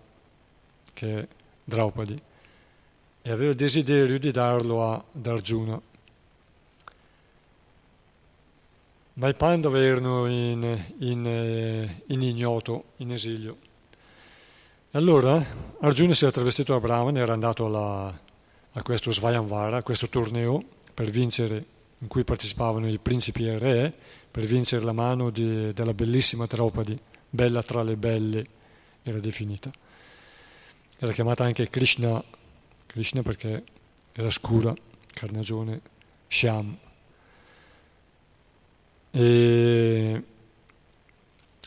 [0.93, 1.27] che è
[1.65, 2.21] Draupadi,
[3.23, 5.81] e aveva desiderio di darlo a, ad Arjuna.
[9.19, 13.57] Ma i Pandava erano in, in, eh, in ignoto, in esilio.
[14.93, 15.45] E allora
[15.81, 18.17] Arjuna si era travestito da Brahman, era andato alla,
[18.71, 20.63] a questo Svayamvara, a questo torneo
[20.95, 21.65] per vincere,
[21.99, 23.93] in cui partecipavano i principi e il re,
[24.31, 26.97] per vincere la mano di, della bellissima Draupadi,
[27.29, 28.47] bella tra le belle,
[29.03, 29.69] era definita.
[30.97, 32.23] Era chiamata anche Krishna,
[32.87, 33.65] Krishna perché
[34.13, 34.73] era scura,
[35.13, 35.81] carnagione,
[36.29, 36.87] Shyam.
[39.11, 40.23] E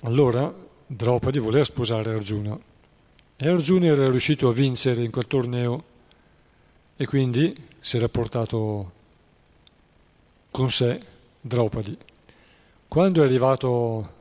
[0.03, 0.53] allora
[0.85, 2.57] Draupadi voleva sposare Arjuna
[3.43, 5.83] e Arjuna era riuscito a vincere in quel torneo
[6.95, 8.91] e quindi si era portato
[10.51, 11.01] con sé
[11.41, 11.97] Draupadi.
[12.87, 14.13] Quando è arrivato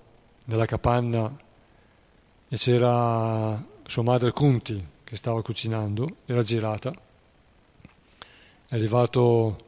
[0.44, 1.36] nella capanna
[2.48, 6.90] e c'era sua madre Kunti che stava cucinando, era girata,
[8.68, 9.58] è arrivato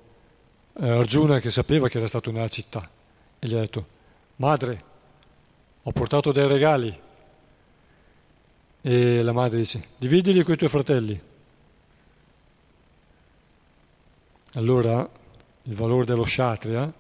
[0.80, 2.88] eh, Arjuna che sapeva che era stato nella città
[3.44, 3.86] e gli ha detto,
[4.36, 4.84] madre,
[5.82, 7.00] ho portato dei regali.
[8.80, 11.20] E la madre dice, dividili con i tuoi fratelli.
[14.52, 15.10] Allora
[15.62, 16.92] il valore dello kshatriya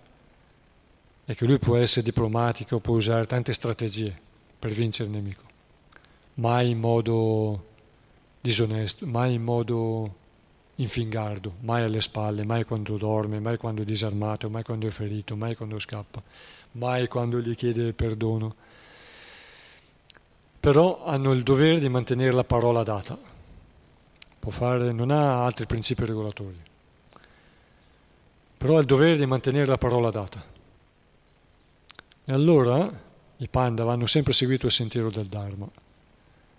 [1.26, 4.12] è che lui può essere diplomatico, può usare tante strategie
[4.58, 5.42] per vincere il nemico,
[6.34, 7.66] mai in modo
[8.40, 10.16] disonesto, mai in modo
[10.82, 15.36] infingardo, mai alle spalle, mai quando dorme, mai quando è disarmato, mai quando è ferito,
[15.36, 16.22] mai quando scappa,
[16.72, 18.54] mai quando gli chiede perdono.
[20.60, 23.18] Però hanno il dovere di mantenere la parola data,
[24.38, 26.60] fare, non ha altri principi regolatori,
[28.58, 30.44] però ha il dovere di mantenere la parola data.
[32.24, 32.90] E allora
[33.36, 35.68] i panda hanno sempre seguito il sentiero del Dharma,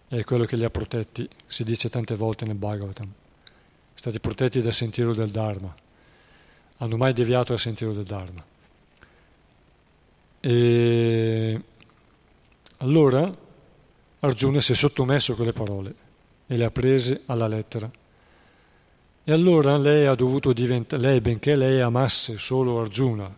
[0.08, 3.14] è quello che li ha protetti, si dice tante volte nel Bhagavatam
[3.94, 5.74] stati protetti dal sentiero del Dharma,
[6.78, 8.44] hanno mai deviato dal sentiero del Dharma.
[10.40, 11.62] E
[12.78, 13.32] allora
[14.20, 15.96] Arjuna si è sottomesso a quelle parole
[16.48, 17.90] e le ha prese alla lettera.
[19.26, 23.34] E allora lei ha dovuto diventare, lei, benché lei amasse solo Arjuna,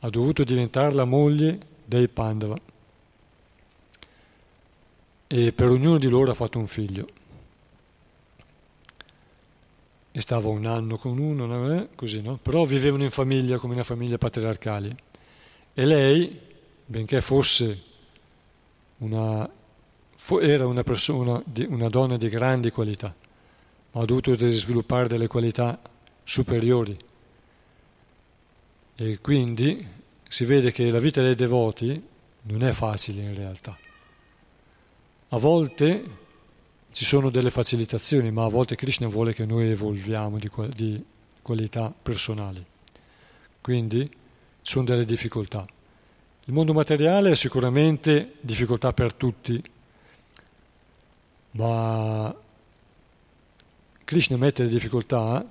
[0.00, 2.56] ha dovuto diventare la moglie dei Pandava.
[5.26, 7.13] E per ognuno di loro ha fatto un figlio
[10.16, 12.38] e stava un anno con uno, eh, così, no?
[12.40, 14.96] però vivevano in famiglia come una famiglia patriarcale.
[15.74, 16.38] E lei,
[16.86, 17.82] benché fosse
[18.98, 19.50] una,
[20.40, 23.12] era una persona, una donna di grandi qualità,
[23.90, 25.80] ha dovuto sviluppare delle qualità
[26.22, 26.96] superiori.
[28.94, 29.84] E quindi
[30.28, 32.00] si vede che la vita dei devoti
[32.42, 33.76] non è facile in realtà.
[35.30, 36.22] A volte
[36.94, 41.04] ci sono delle facilitazioni, ma a volte Krishna vuole che noi evolviamo di, di
[41.42, 42.64] qualità personali.
[43.60, 44.08] Quindi
[44.62, 45.66] sono delle difficoltà.
[46.44, 49.60] Il mondo materiale è sicuramente difficoltà per tutti,
[51.52, 52.32] ma
[54.04, 55.44] Krishna mette le difficoltà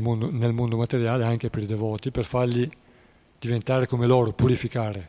[0.00, 2.70] mondo, nel mondo materiale anche per i devoti per farli
[3.38, 5.08] diventare come loro, purificare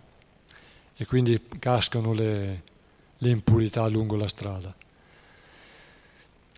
[0.95, 2.63] e quindi cascano le,
[3.17, 4.73] le impurità lungo la strada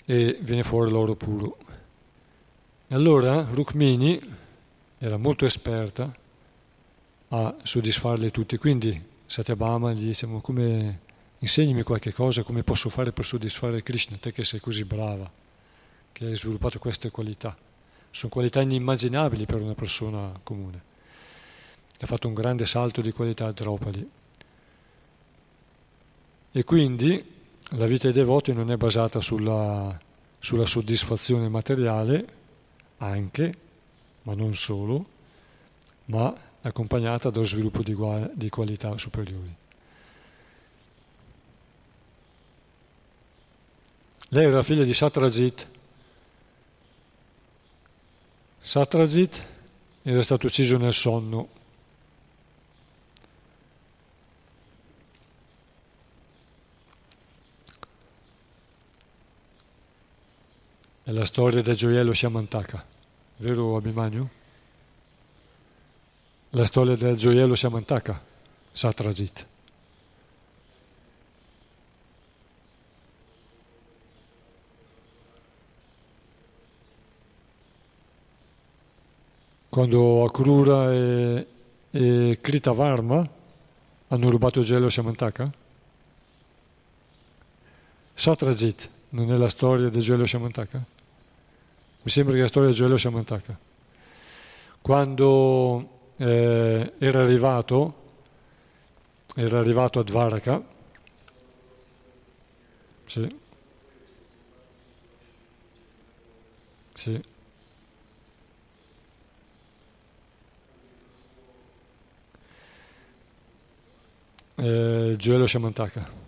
[0.05, 1.57] e viene fuori l'oro puro.
[2.87, 4.19] E allora Rukmini
[4.97, 6.13] era molto esperta
[7.29, 10.99] a soddisfarli tutti, quindi Satyabhama gli dice come
[11.39, 15.29] insegnami qualche cosa, come posso fare per soddisfare Krishna, te che sei così brava,
[16.11, 17.55] che hai sviluppato queste qualità.
[18.11, 20.91] Sono qualità inimmaginabili per una persona comune.
[21.99, 24.09] Ha fatto un grande salto di qualità a Draupadi.
[26.51, 27.25] E quindi
[27.71, 29.99] la vita dei devoti non è basata sulla,
[30.39, 32.25] sulla soddisfazione materiale,
[32.97, 33.53] anche,
[34.23, 35.05] ma non solo,
[36.05, 37.95] ma accompagnata dallo sviluppo di,
[38.33, 39.55] di qualità superiori.
[44.29, 45.67] Lei era figlia di Satrajit.
[48.59, 49.43] Satrajit
[50.03, 51.61] era stato ucciso nel sonno
[61.13, 62.83] la storia del gioiello Shamantaka,
[63.37, 64.27] vero Abhimanyu?
[66.51, 68.19] La storia del gioiello Shamantaka,
[68.71, 69.45] Satrajit.
[79.69, 81.47] Quando Akrura e,
[81.91, 83.27] e Kritavarma
[84.07, 85.51] hanno rubato il gioiello Shamantaka,
[88.15, 90.92] Satrajit non è la storia del gioiello Shamantaka?
[92.03, 93.57] Mi sembra che la storia del gelo Shamantaka.
[94.81, 98.01] Quando eh, era arrivato
[99.35, 100.63] era arrivato a Dvaraka
[103.05, 103.39] sì
[106.93, 107.21] sì
[114.55, 116.21] eh, Gioelo Shamantaka.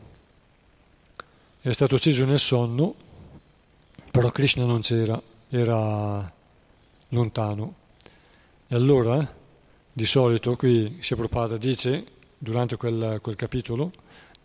[1.62, 2.96] È stato ucciso nel sonno,
[4.12, 5.20] però Krishna non c'era,
[5.60, 6.34] era
[7.10, 7.76] lontano.
[8.68, 9.34] E allora,
[9.92, 12.04] di solito, qui Sia Prabhupada dice,
[12.38, 13.92] durante quel, quel capitolo,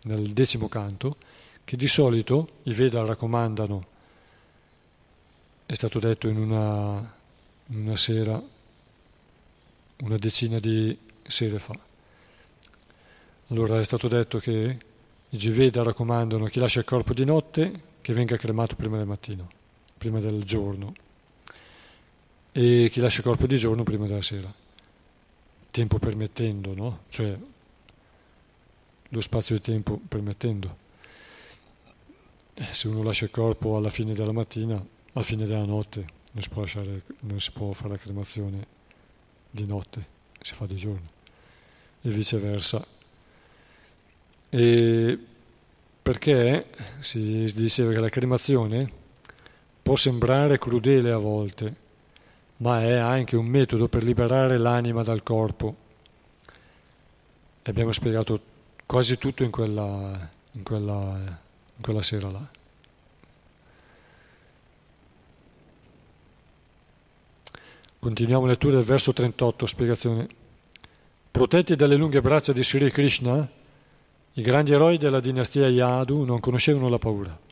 [0.03, 1.17] nel decimo canto,
[1.63, 3.85] che di solito i Veda raccomandano,
[5.65, 7.13] è stato detto in una,
[7.67, 8.41] una sera,
[9.99, 11.77] una decina di sere fa,
[13.47, 14.77] allora è stato detto che
[15.29, 19.49] i Giveda raccomandano chi lascia il corpo di notte che venga cremato prima del mattino,
[20.01, 20.93] prima del giorno,
[22.51, 24.51] e chi lascia il corpo di giorno prima della sera,
[25.69, 27.01] tempo permettendo, no?
[27.09, 27.37] Cioè
[29.09, 30.77] lo spazio di tempo permettendo.
[32.55, 34.83] Eh, se uno lascia il corpo alla fine della mattina,
[35.13, 38.65] alla fine della notte, non si può, lasciare, non si può fare la cremazione
[39.51, 40.03] di notte,
[40.41, 41.05] si fa di giorno,
[42.01, 42.83] e viceversa
[44.49, 45.19] e
[46.01, 46.65] perché
[46.99, 48.99] si diceva che la cremazione
[49.81, 51.75] può sembrare crudele a volte,
[52.57, 55.75] ma è anche un metodo per liberare l'anima dal corpo.
[57.63, 58.39] E abbiamo spiegato
[58.85, 61.17] quasi tutto in quella, in quella,
[61.75, 62.47] in quella sera là.
[67.99, 70.27] Continuiamo la lettura del verso 38, spiegazione.
[71.29, 73.47] Protetti dalle lunghe braccia di Sri Krishna,
[74.33, 77.49] i grandi eroi della dinastia Yadu non conoscevano la paura.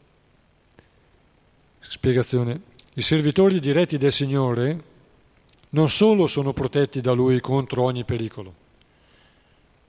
[1.80, 2.61] Spiegazione.
[2.93, 4.84] I servitori diretti del Signore
[5.69, 8.53] non solo sono protetti da Lui contro ogni pericolo,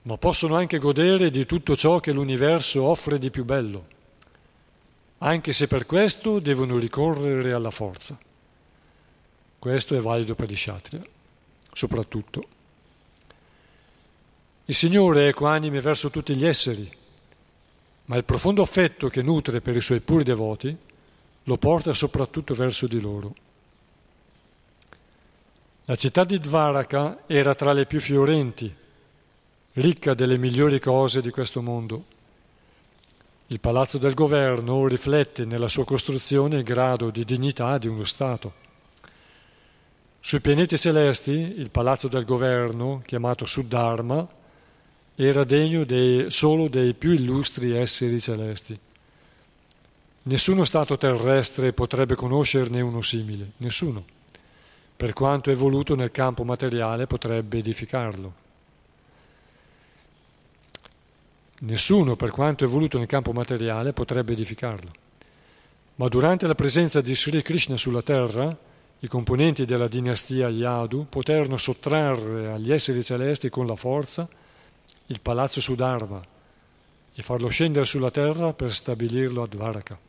[0.03, 3.87] ma possono anche godere di tutto ciò che l'universo offre di più bello,
[5.19, 8.19] anche se per questo devono ricorrere alla forza.
[9.59, 11.03] Questo è valido per gli Kshatriya,
[11.73, 12.45] soprattutto.
[14.67, 16.89] Il Signore è equanime verso tutti gli esseri,
[18.07, 20.89] ma il profondo affetto che nutre per i suoi puri devoti
[21.51, 23.35] lo porta soprattutto verso di loro.
[25.87, 28.73] La città di Dvaraka era tra le più fiorenti,
[29.73, 32.05] ricca delle migliori cose di questo mondo.
[33.49, 38.69] Il palazzo del governo riflette nella sua costruzione il grado di dignità di uno Stato.
[40.21, 44.29] Sui pianeti celesti, il palazzo del governo, chiamato Suddharma,
[45.17, 48.79] era degno dei, solo dei più illustri esseri celesti.
[50.23, 54.05] Nessuno stato terrestre potrebbe conoscerne uno simile, nessuno.
[54.95, 58.35] Per quanto è voluto nel campo materiale potrebbe edificarlo.
[61.61, 64.91] Nessuno, per quanto è voluto nel campo materiale, potrebbe edificarlo.
[65.97, 68.55] Ma durante la presenza di Sri Krishna sulla terra,
[68.99, 74.29] i componenti della dinastia Yadu poterono sottrarre agli esseri celesti con la forza
[75.07, 76.23] il palazzo su Dharma
[77.15, 80.09] e farlo scendere sulla terra per stabilirlo a Dvaraka.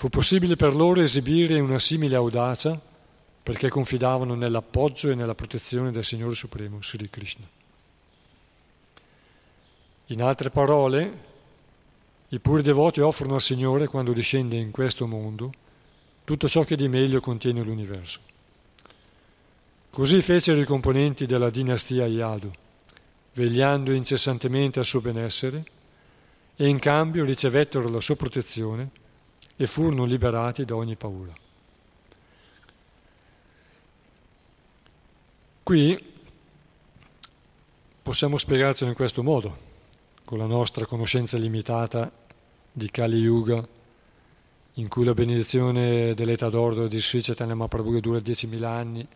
[0.00, 2.80] Fu possibile per loro esibire una simile audacia
[3.42, 7.46] perché confidavano nell'appoggio e nella protezione del Signore Supremo, Sri Krishna.
[10.06, 11.18] In altre parole,
[12.28, 15.52] i puri devoti offrono al Signore, quando discende in questo mondo,
[16.24, 18.20] tutto ciò che di meglio contiene l'universo.
[19.90, 22.50] Così fecero i componenti della dinastia Yadu
[23.34, 25.62] vegliando incessantemente al suo benessere,
[26.56, 28.92] e in cambio ricevettero la sua protezione
[29.60, 31.34] e furono liberati da ogni paura.
[35.62, 36.12] Qui
[38.00, 39.54] possiamo spiegarcelo in questo modo,
[40.24, 42.10] con la nostra conoscenza limitata
[42.72, 43.62] di Kali Yuga,
[44.74, 49.06] in cui la benedizione dell'età d'oro di Sri Chaitanya Mahaprabhu dura 10.000 anni,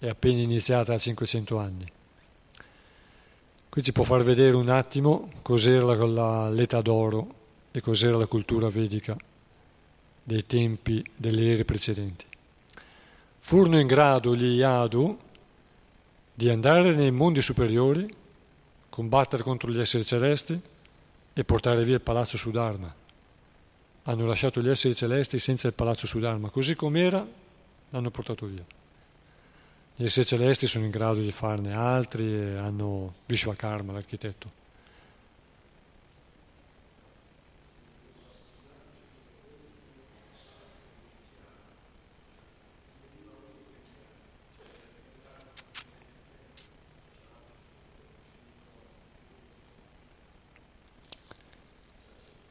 [0.00, 1.92] è appena iniziata a 500 anni.
[3.68, 7.34] Qui ci può far vedere un attimo cos'era la, l'età d'oro
[7.70, 9.16] e cos'era la cultura vedica
[10.22, 12.26] dei tempi delle ere precedenti.
[13.38, 15.18] Furono in grado gli Yadu
[16.34, 18.08] di andare nei mondi superiori,
[18.88, 20.60] combattere contro gli esseri celesti
[21.32, 22.94] e portare via il palazzo Sudharma.
[24.04, 27.26] Hanno lasciato gli esseri celesti senza il palazzo Sudharma, così com'era
[27.90, 28.64] l'hanno portato via.
[29.96, 34.59] gli esseri celesti sono in grado di farne altri e hanno Vishvakarma, l'architetto.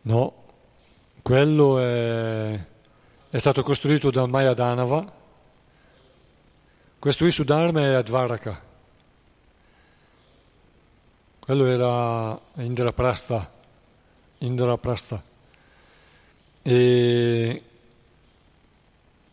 [0.02, 0.34] No,
[1.22, 2.66] quello è,
[3.30, 5.18] è stato costruito da Maya Danava.
[6.98, 8.62] Questo Isudharma è Advaraka.
[11.40, 13.52] Quello era Indraprasta.
[14.40, 15.22] Indraprasta.
[16.62, 17.64] E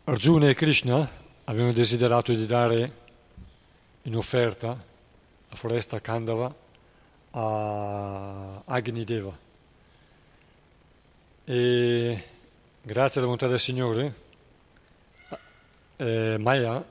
[0.04, 1.08] Arjuna e Krishna
[1.44, 2.92] avevano desiderato di dare
[4.02, 6.54] in offerta la foresta Kandava
[7.30, 9.45] a Agnideva
[11.48, 12.24] e
[12.82, 14.14] grazie alla volontà del Signore,
[15.94, 16.84] eh, Maya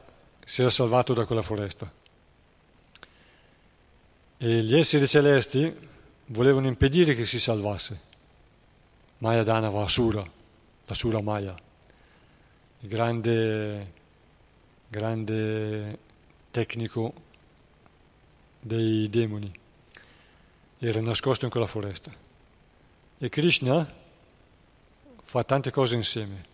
[0.45, 1.91] si era salvato da quella foresta.
[4.37, 5.75] E gli esseri celesti
[6.27, 7.99] volevano impedire che si salvasse.
[9.17, 10.23] Maya Danava Asura,
[10.85, 11.53] l'Asura Maya,
[12.79, 13.91] il grande,
[14.87, 15.99] grande
[16.51, 17.13] tecnico
[18.61, 19.51] dei demoni,
[20.79, 22.09] era nascosto in quella foresta.
[23.17, 24.03] E Krishna
[25.35, 26.45] fa tante cose insieme.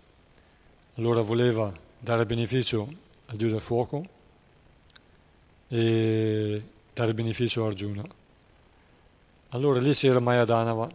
[0.96, 2.92] Allora voleva dare beneficio
[3.28, 4.04] al Dio del fuoco
[5.68, 8.04] e dare beneficio a Arjuna.
[9.50, 10.90] Allora lì c'era Mayadanava.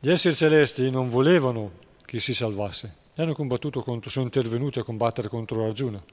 [0.00, 4.82] Gli esseri celesti non volevano che si salvasse e hanno combattuto contro, sono intervenuti a
[4.82, 6.04] combattere contro Arjuna.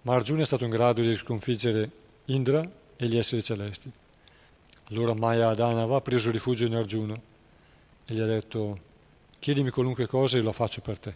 [0.00, 1.90] Ma Arjuna è stato in grado di sconfiggere
[2.26, 2.66] Indra
[2.96, 3.92] e gli esseri celesti.
[4.84, 7.14] Allora Mayadanava ha preso rifugio in Arjuna
[8.06, 8.92] e gli ha detto
[9.44, 11.14] Chiedimi qualunque cosa e lo faccio per te.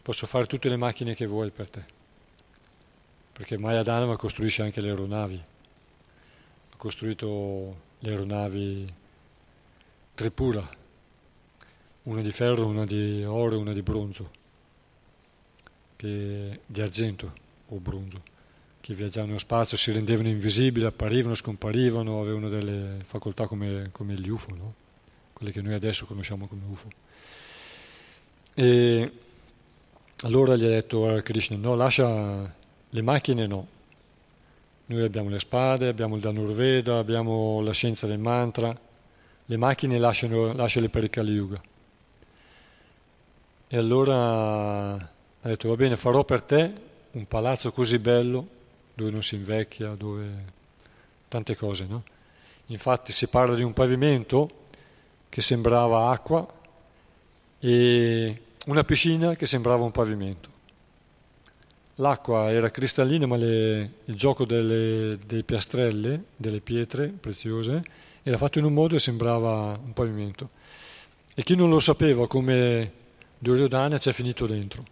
[0.00, 1.84] Posso fare tutte le macchine che vuoi per te.
[3.34, 5.42] Perché Maya Dhanava costruisce anche le aeronavi.
[6.70, 8.94] Ha costruito le aeronavi
[10.14, 10.66] Tripura,
[12.04, 14.30] una di ferro, una di oro e una di bronzo,
[15.96, 17.30] che, di argento
[17.68, 18.22] o bronzo,
[18.80, 24.30] che viaggiavano nello spazio, si rendevano invisibili, apparivano, scomparivano, avevano delle facoltà come, come gli
[24.30, 24.81] UFO, no?
[25.42, 26.88] Quelle che noi adesso conosciamo come UFO.
[28.54, 29.12] E
[30.22, 32.54] allora gli ha detto a Krishna, no, lascia
[32.88, 33.66] le macchine, no.
[34.86, 38.78] Noi abbiamo le spade, abbiamo il Danurveda, abbiamo la scienza del mantra,
[39.44, 41.60] le macchine lasciano, lasciale per il Kali Yuga.
[43.66, 46.72] E allora ha detto, va bene, farò per te
[47.12, 48.46] un palazzo così bello,
[48.94, 50.44] dove non si invecchia, dove...
[51.26, 52.04] tante cose, no?
[52.66, 54.60] Infatti si parla di un pavimento
[55.32, 56.46] che sembrava acqua
[57.58, 60.50] e una piscina che sembrava un pavimento.
[61.94, 67.82] L'acqua era cristallina, ma le, il gioco delle, delle, piastrelle, delle pietre preziose,
[68.22, 70.50] era fatto in un modo che sembrava un pavimento.
[71.32, 72.92] E chi non lo sapeva come
[73.38, 74.84] Duryodhana ci è finito dentro.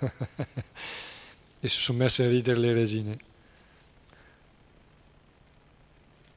[1.64, 3.16] E si sono messe a ridere le resine.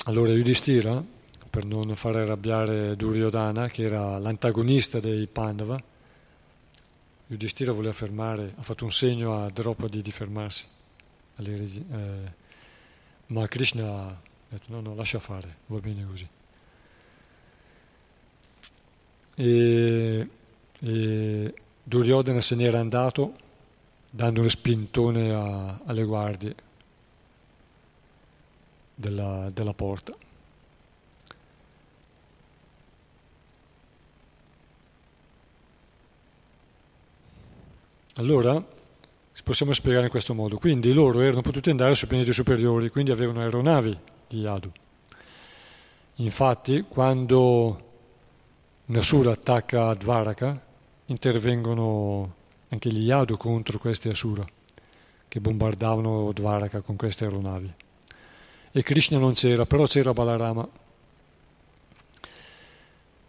[0.08, 1.04] Allora Yudhishthira,
[1.50, 5.82] per non far arrabbiare Duryodhana, che era l'antagonista dei Pandava,
[7.26, 10.68] Yudhishthira voleva fermare, ha fatto un segno a Draupadi di fermarsi,
[11.38, 12.34] eh,
[13.26, 16.28] ma Krishna ha detto no, no, lascia fare, va bene così.
[19.34, 20.30] E,
[20.82, 23.38] e Duryodhana se n'era andato
[24.12, 26.56] dando uno spintone a, alle guardie
[28.96, 30.14] della, della porta.
[38.18, 38.64] Allora,
[39.44, 40.58] possiamo spiegare in questo modo.
[40.58, 44.72] Quindi loro erano potuti andare sui pianeti superiori, quindi avevano aeronavi di Yadu.
[46.16, 47.84] Infatti, quando
[48.86, 50.60] Nasura attacca Dvaraka,
[51.08, 52.34] intervengono
[52.70, 54.46] anche gli Yadu contro questi Asura,
[55.28, 57.74] che bombardavano Dvaraka con queste aeronavi
[58.78, 60.68] e Krishna non c'era, però c'era Balarama.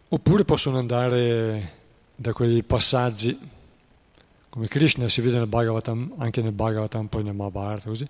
[0.09, 1.73] Oppure possono andare
[2.17, 3.39] da quei passaggi,
[4.49, 8.09] come Krishna si vede nel Bhagavatam, anche nel Bhagavatam, poi nel Mahabharata, così,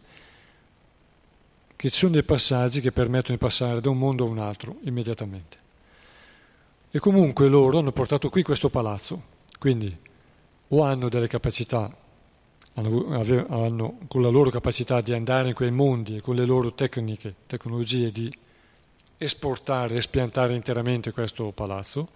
[1.77, 4.79] che ci sono dei passaggi che permettono di passare da un mondo a un altro
[4.85, 5.59] immediatamente.
[6.91, 9.23] E comunque loro hanno portato qui questo palazzo,
[9.59, 9.95] quindi
[10.69, 11.95] o hanno delle capacità
[12.77, 16.73] hanno, hanno, con la loro capacità di andare in quei mondi e con le loro
[16.73, 18.33] tecniche, tecnologie di
[19.19, 22.09] esportare, espiantare interamente questo palazzo,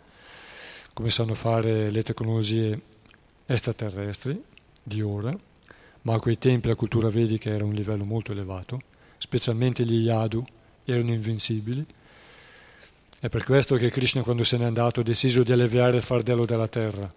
[0.92, 2.78] come sanno fare le tecnologie
[3.46, 4.42] extraterrestri,
[4.82, 5.34] di ora,
[6.02, 8.82] ma a quei tempi la cultura vedica era un livello molto elevato,
[9.16, 10.44] specialmente gli Yadu
[10.84, 11.84] erano invincibili.
[13.18, 16.44] È per questo che Krishna quando se n'è andato ha deciso di alleviare il fardello
[16.44, 17.12] della terra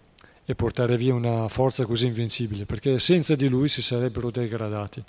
[0.46, 5.04] e portare via una forza così invincibile, perché senza di lui si sarebbero degradati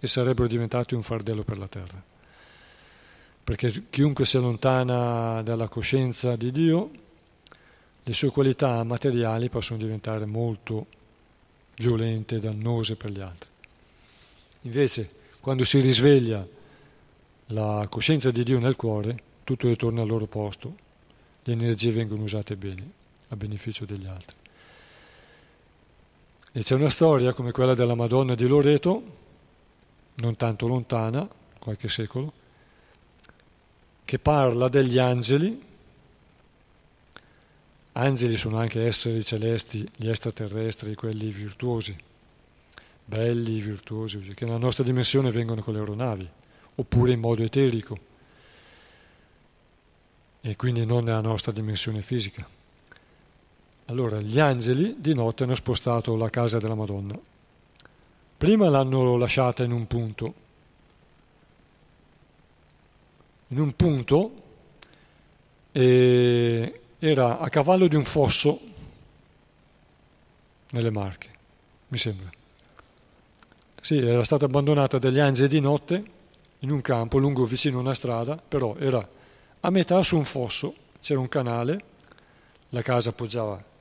[0.00, 2.02] e sarebbero diventati un fardello per la terra.
[3.44, 6.90] Perché chiunque si allontana dalla coscienza di Dio,
[8.02, 10.86] le sue qualità materiali possono diventare molto
[11.76, 13.48] violente e dannose per gli altri.
[14.62, 15.10] Invece,
[15.40, 16.46] quando si risveglia
[17.48, 20.76] la coscienza di Dio nel cuore, tutto ritorna al loro posto,
[21.42, 22.90] le energie vengono usate bene,
[23.28, 24.36] a beneficio degli altri.
[26.56, 29.02] E c'è una storia come quella della Madonna di Loreto,
[30.14, 31.28] non tanto lontana,
[31.58, 32.32] qualche secolo,
[34.04, 35.60] che parla degli angeli.
[37.90, 41.96] Angeli sono anche esseri celesti, gli extraterrestri, quelli virtuosi,
[43.04, 46.28] belli, virtuosi, che nella nostra dimensione vengono con le aeronavi,
[46.76, 47.98] oppure in modo eterico,
[50.40, 52.53] e quindi non nella nostra dimensione fisica.
[53.86, 57.18] Allora, gli angeli di notte hanno spostato la casa della Madonna.
[58.36, 60.34] Prima l'hanno lasciata in un punto,
[63.48, 64.42] in un punto
[65.70, 68.60] e era a cavallo di un fosso
[70.70, 71.28] nelle Marche,
[71.88, 72.30] mi sembra.
[73.80, 76.04] Sì, era stata abbandonata dagli angeli di notte
[76.60, 79.06] in un campo lungo vicino a una strada, però era
[79.60, 81.84] a metà su un fosso, c'era un canale,
[82.70, 83.72] la casa appoggiava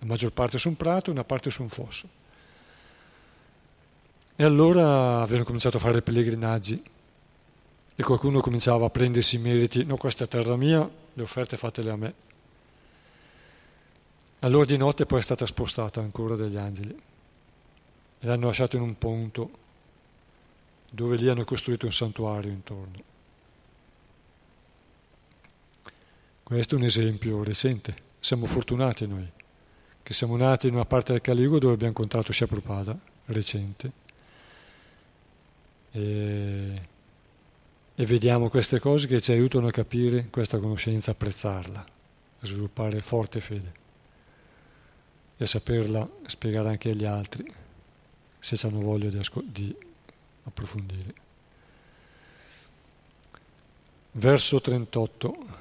[0.00, 2.08] la maggior parte su un prato e una parte su un fosso.
[4.34, 6.82] E allora avevano cominciato a fare pellegrinaggi
[7.94, 11.90] e qualcuno cominciava a prendersi i meriti, no questa è terra mia, le offerte fatele
[11.90, 12.14] a me.
[14.38, 16.98] Allora di notte poi è stata spostata ancora dagli angeli
[18.20, 19.50] e l'hanno lasciato in un punto
[20.90, 23.02] dove lì hanno costruito un santuario intorno.
[26.42, 29.30] Questo è un esempio recente, siamo fortunati noi
[30.02, 33.92] che siamo nati in una parte del Caligo dove abbiamo incontrato Prabhupada, recente,
[35.92, 36.88] e,
[37.94, 41.86] e vediamo queste cose che ci aiutano a capire questa conoscenza, apprezzarla,
[42.40, 43.72] a sviluppare forte fede
[45.36, 47.52] e a saperla spiegare anche agli altri
[48.38, 49.74] se hanno voglia di, ascol- di
[50.44, 51.14] approfondire.
[54.12, 55.59] Verso 38.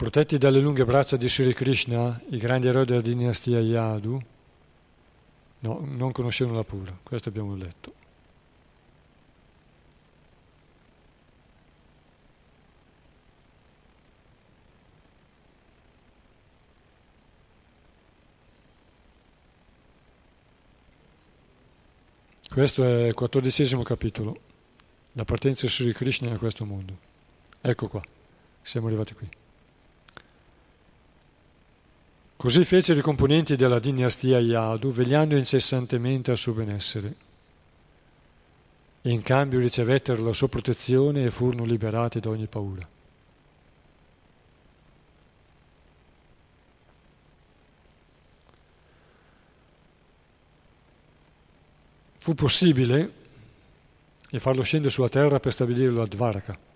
[0.00, 4.18] Protetti dalle lunghe braccia di Sri Krishna, i grandi eroi della dinastia Yadu,
[5.58, 7.92] no, non conoscevano la pura, questo abbiamo letto.
[22.48, 24.40] Questo è il quattordicesimo capitolo,
[25.12, 26.96] la partenza di Sri Krishna a questo mondo.
[27.60, 28.02] Ecco qua,
[28.62, 29.39] siamo arrivati qui.
[32.40, 37.14] Così fecero i componenti della dinastia Yadu, vegliando incessantemente al suo benessere.
[39.02, 42.88] In cambio ricevettero la sua protezione e furono liberati da ogni paura.
[52.20, 53.12] Fu possibile
[54.30, 56.68] farlo scendere sulla terra per stabilirlo a Dvaraka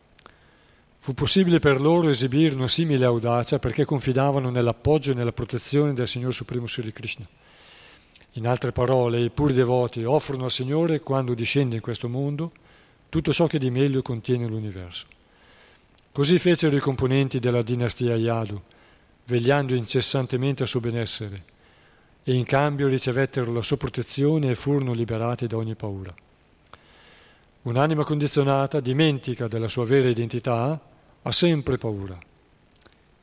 [1.05, 6.09] Fu possibile per loro esibire una simile audacia perché confidavano nell'appoggio e nella protezione del
[6.09, 7.26] Signore Supremo Sri Krishna.
[8.32, 12.52] In altre parole, i puri devoti offrono al Signore, quando discende in questo mondo,
[13.11, 15.05] tutto ciò che di meglio contiene l'universo.
[16.11, 18.59] Così fecero i componenti della dinastia Yadu,
[19.26, 21.44] vegliando incessantemente al suo benessere,
[22.22, 26.14] e in cambio ricevettero la sua protezione e furono liberati da ogni paura.
[27.61, 30.92] Un'anima condizionata dimentica della sua vera identità
[31.27, 32.18] ha sempre paura.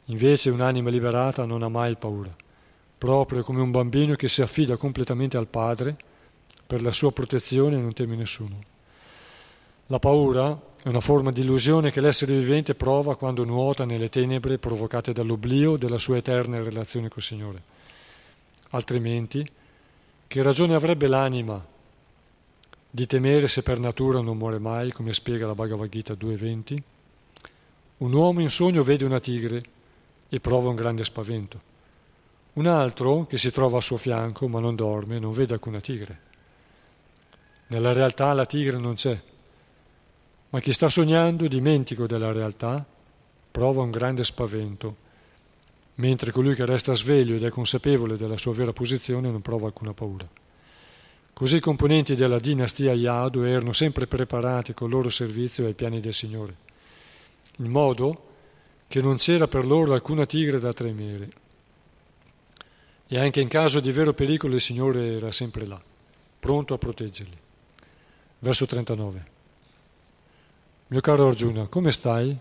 [0.06, 2.36] Invece un'anima liberata non ha mai paura,
[2.98, 5.96] proprio come un bambino che si affida completamente al padre
[6.66, 8.60] per la sua protezione e non teme nessuno.
[9.88, 14.58] La paura è una forma di illusione che l'essere vivente prova quando nuota nelle tenebre
[14.58, 17.62] provocate dall'oblio della sua eterna relazione col Signore.
[18.72, 19.48] Altrimenti,
[20.28, 21.64] che ragione avrebbe l'anima
[22.90, 26.91] di temere se per natura non muore mai, come spiega la Bhagavad Gita 2.20?
[28.02, 29.62] Un uomo in sogno vede una tigre
[30.28, 31.62] e prova un grande spavento.
[32.54, 36.20] Un altro, che si trova al suo fianco ma non dorme, non vede alcuna tigre.
[37.68, 39.18] Nella realtà la tigre non c'è,
[40.50, 42.84] ma chi sta sognando, dimentico della realtà,
[43.52, 45.10] prova un grande spavento
[45.96, 49.94] mentre colui che resta sveglio ed è consapevole della sua vera posizione non prova alcuna
[49.94, 50.28] paura.
[51.34, 56.14] Così i componenti della dinastia Yadu erano sempre preparati col loro servizio ai piani del
[56.14, 56.70] Signore,
[57.58, 58.30] in modo
[58.88, 61.30] che non c'era per loro alcuna tigre da temere.
[63.08, 65.82] E anche in caso di vero pericolo il Signore era sempre là,
[66.40, 67.38] pronto a proteggerli.
[68.40, 69.26] Verso 39.
[70.88, 72.38] Mio caro Arjuna, come stai?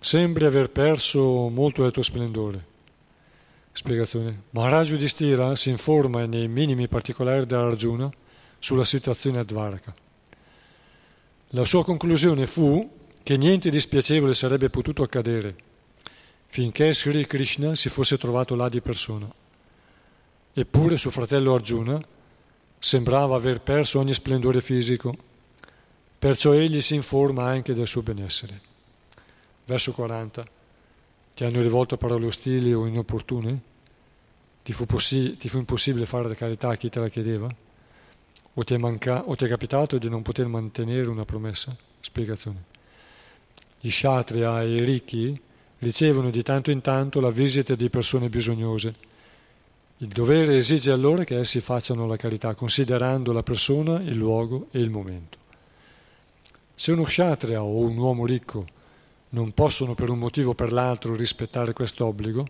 [0.00, 2.64] Sembri aver perso molto del tuo splendore.
[3.72, 4.44] Spiegazione.
[4.50, 8.10] Maharaj Yudhishthira si informa nei minimi particolari da Arjuna
[8.58, 9.94] sulla situazione a Dvaraka.
[11.48, 15.70] La sua conclusione fu che niente di spiacevole sarebbe potuto accadere
[16.52, 19.26] finché Sri Krishna si fosse trovato là di persona.
[20.52, 21.98] Eppure suo fratello Arjuna
[22.78, 25.16] sembrava aver perso ogni splendore fisico,
[26.18, 28.60] perciò egli si informa anche del suo benessere.
[29.64, 30.46] Verso 40.
[31.34, 33.60] Ti hanno rivolto parole ostili o inopportune?
[34.62, 37.48] Ti fu, possi- ti fu impossibile fare la carità a chi te la chiedeva?
[38.52, 41.74] O ti, manca- o ti è capitato di non poter mantenere una promessa?
[41.98, 42.71] Spiegazione.
[43.84, 45.36] Gli shatria e i ricchi
[45.80, 48.94] ricevono di tanto in tanto la visita di persone bisognose.
[49.96, 54.78] Il dovere esige allora che essi facciano la carità, considerando la persona, il luogo e
[54.78, 55.36] il momento.
[56.76, 58.66] Se uno shatria o un uomo ricco
[59.30, 62.46] non possono per un motivo o per l'altro rispettare questo obbligo,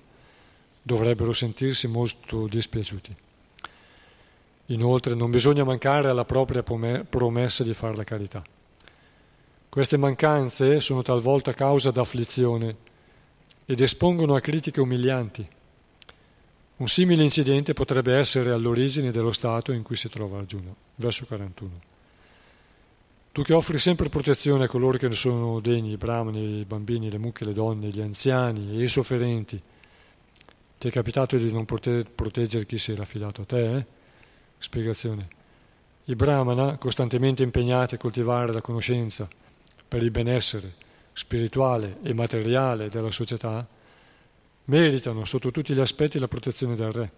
[0.83, 3.17] dovrebbero sentirsi molto dispiaciuti.
[4.67, 8.45] Inoltre non bisogna mancare alla propria promessa di fare la carità.
[9.73, 12.77] Queste mancanze sono talvolta causa d'afflizione
[13.65, 15.49] ed espongono a critiche umilianti.
[16.77, 20.75] Un simile incidente potrebbe essere all'origine dello stato in cui si trova Arjuna.
[20.97, 21.71] Verso 41.
[23.33, 27.11] Tu che offri sempre protezione a coloro che ne sono degni, i brahmani, i bambini,
[27.11, 29.59] le mucche, le donne, gli anziani e i sofferenti,
[30.77, 33.77] ti è capitato di non poter proteggere chi si era affidato a te?
[33.77, 33.87] Eh?
[34.59, 35.29] Spiegazione.
[36.05, 39.41] I brahmana, costantemente impegnati a coltivare la conoscenza
[39.93, 40.73] per il benessere
[41.13, 43.69] spirituale e materiale della società,
[44.65, 47.11] meritano sotto tutti gli aspetti la protezione del re.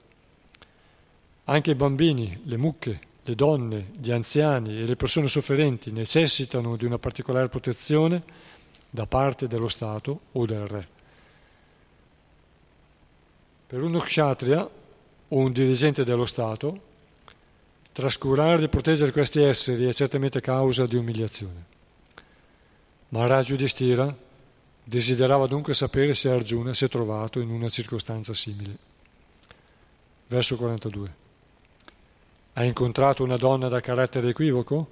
[1.44, 6.84] Anche i bambini, le mucche, le donne, gli anziani e le persone sofferenti necessitano di
[6.84, 8.24] una particolare protezione
[8.90, 10.88] da parte dello Stato o del re.
[13.68, 14.68] Per uno kshatriya
[15.28, 16.80] o un dirigente dello Stato,
[17.92, 21.73] trascurare e proteggere questi esseri è certamente causa di umiliazione.
[23.08, 24.14] Maharaj Yudhishthira
[24.82, 28.76] desiderava dunque sapere se Arjuna si è trovato in una circostanza simile.
[30.26, 31.14] Verso 42.
[32.54, 34.90] Hai incontrato una donna da carattere equivoco?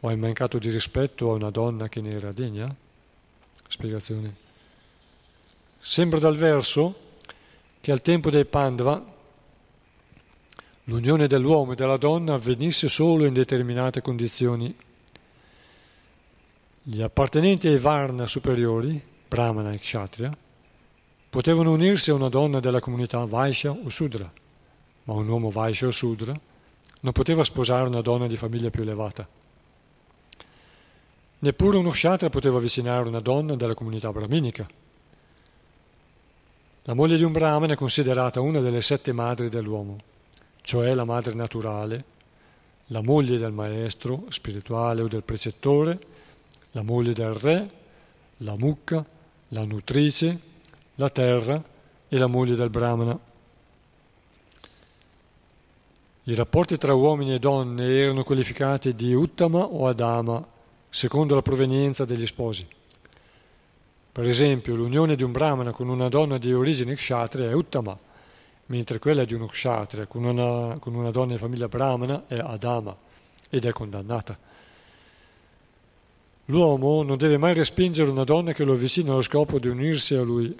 [0.00, 2.74] O hai mancato di rispetto a una donna che ne era degna?
[3.66, 4.34] Spiegazione.
[5.78, 7.06] Sembra dal verso
[7.80, 9.16] che al tempo dei Pandava
[10.84, 14.74] l'unione dell'uomo e della donna avvenisse solo in determinate condizioni.
[16.90, 20.34] Gli appartenenti ai Varna superiori, Brahmana e Kshatriya,
[21.28, 24.32] potevano unirsi a una donna della comunità Vaishya o Sudra,
[25.04, 26.32] ma un uomo Vaishya o Sudra
[27.00, 29.28] non poteva sposare una donna di famiglia più elevata.
[31.40, 34.66] Neppure uno kshatriya poteva avvicinare una donna della comunità brahminica.
[36.84, 39.98] La moglie di un brahmane è considerata una delle sette madri dell'uomo,
[40.62, 42.04] cioè la madre naturale,
[42.86, 46.16] la moglie del maestro spirituale o del precettore,
[46.72, 47.70] la moglie del re,
[48.38, 49.04] la mucca,
[49.48, 50.40] la nutrice,
[50.96, 51.62] la terra
[52.08, 53.18] e la moglie del brahmana.
[56.24, 60.46] I rapporti tra uomini e donne erano qualificati di Uttama o Adama,
[60.88, 62.66] secondo la provenienza degli sposi.
[64.12, 67.96] Per esempio, l'unione di un brahmana con una donna di origine kshatriya è Uttama,
[68.66, 72.94] mentre quella di uno kshatriya con una, con una donna di famiglia brahmana è Adama
[73.48, 74.36] ed è condannata.
[76.50, 80.22] L'uomo non deve mai respingere una donna che lo avvicina allo scopo di unirsi a
[80.22, 80.54] lui,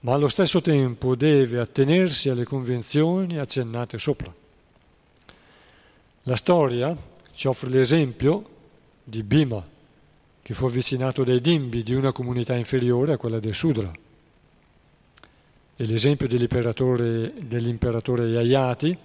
[0.00, 4.32] ma allo stesso tempo deve attenersi alle convenzioni accennate sopra.
[6.24, 6.94] La storia
[7.32, 8.44] ci offre l'esempio
[9.02, 9.66] di Bhima,
[10.42, 13.90] che fu avvicinato dai dimbi di una comunità inferiore a quella dei Sudra,
[15.76, 18.98] e l'esempio dell'imperatore, dell'imperatore Yayati,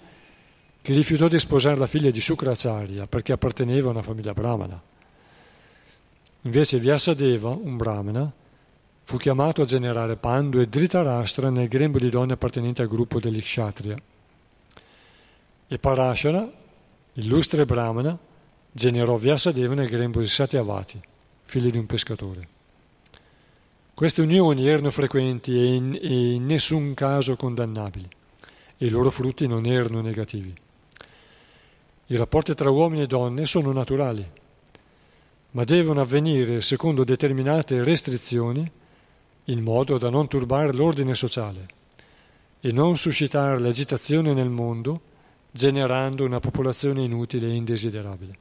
[0.82, 4.92] che rifiutò di sposare la figlia di Sukracharya perché apparteneva a una famiglia brahmana.
[6.44, 8.30] Invece Vyasadeva, un brahmana,
[9.02, 13.40] fu chiamato a generare Pandu e Dhritarashtra nel grembo di donne appartenenti al gruppo degli
[13.40, 13.96] Kshatriya.
[15.66, 16.46] E Parashara,
[17.14, 18.18] illustre Brahmana,
[18.70, 21.00] generò Vyasadeva nel grembo di Satyavati,
[21.44, 22.48] figlio di un pescatore.
[23.94, 28.08] Queste unioni erano frequenti e in, e in nessun caso condannabili
[28.76, 30.54] e i loro frutti non erano negativi.
[32.06, 34.42] I rapporti tra uomini e donne sono naturali,
[35.54, 38.68] ma devono avvenire secondo determinate restrizioni
[39.44, 41.66] in modo da non turbare l'ordine sociale
[42.60, 45.00] e non suscitare l'agitazione nel mondo
[45.50, 48.38] generando una popolazione inutile e indesiderabile.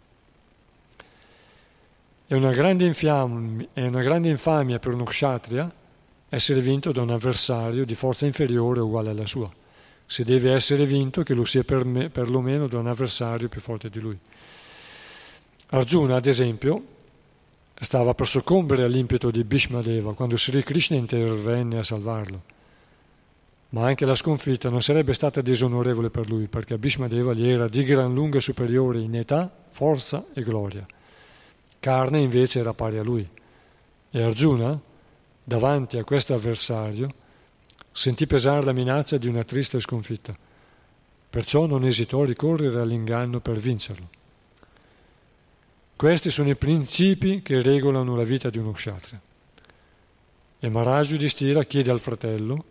[2.25, 5.71] È una grande, infiam- è una grande infamia per uno kshatriya
[6.29, 9.51] essere vinto da un avversario di forza inferiore o uguale alla sua.
[10.05, 13.89] Se deve essere vinto, che lo sia per me, perlomeno da un avversario più forte
[13.89, 14.17] di lui.
[15.67, 16.92] Arjuna, ad esempio,
[17.83, 22.41] stava per soccombere all'impeto di Bhishmadeva quando Sri Krishna intervenne a salvarlo.
[23.69, 27.83] Ma anche la sconfitta non sarebbe stata disonorevole per lui, perché Bhishmadeva gli era di
[27.83, 30.85] gran lunga superiore in età, forza e gloria.
[31.79, 33.27] Carne invece era pari a lui.
[34.11, 34.79] E Arjuna,
[35.43, 37.13] davanti a questo avversario,
[37.91, 40.35] sentì pesare la minaccia di una triste sconfitta.
[41.29, 44.21] Perciò non esitò a ricorrere all'inganno per vincerlo.
[46.03, 49.21] Questi sono i principi che regolano la vita di uno kshatriya.
[50.59, 52.65] E Maharaj Yudhishthira chiede al fratello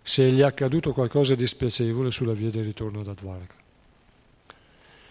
[0.00, 3.54] se gli è accaduto qualcosa di spiacevole sulla via del ritorno da Dvaraka.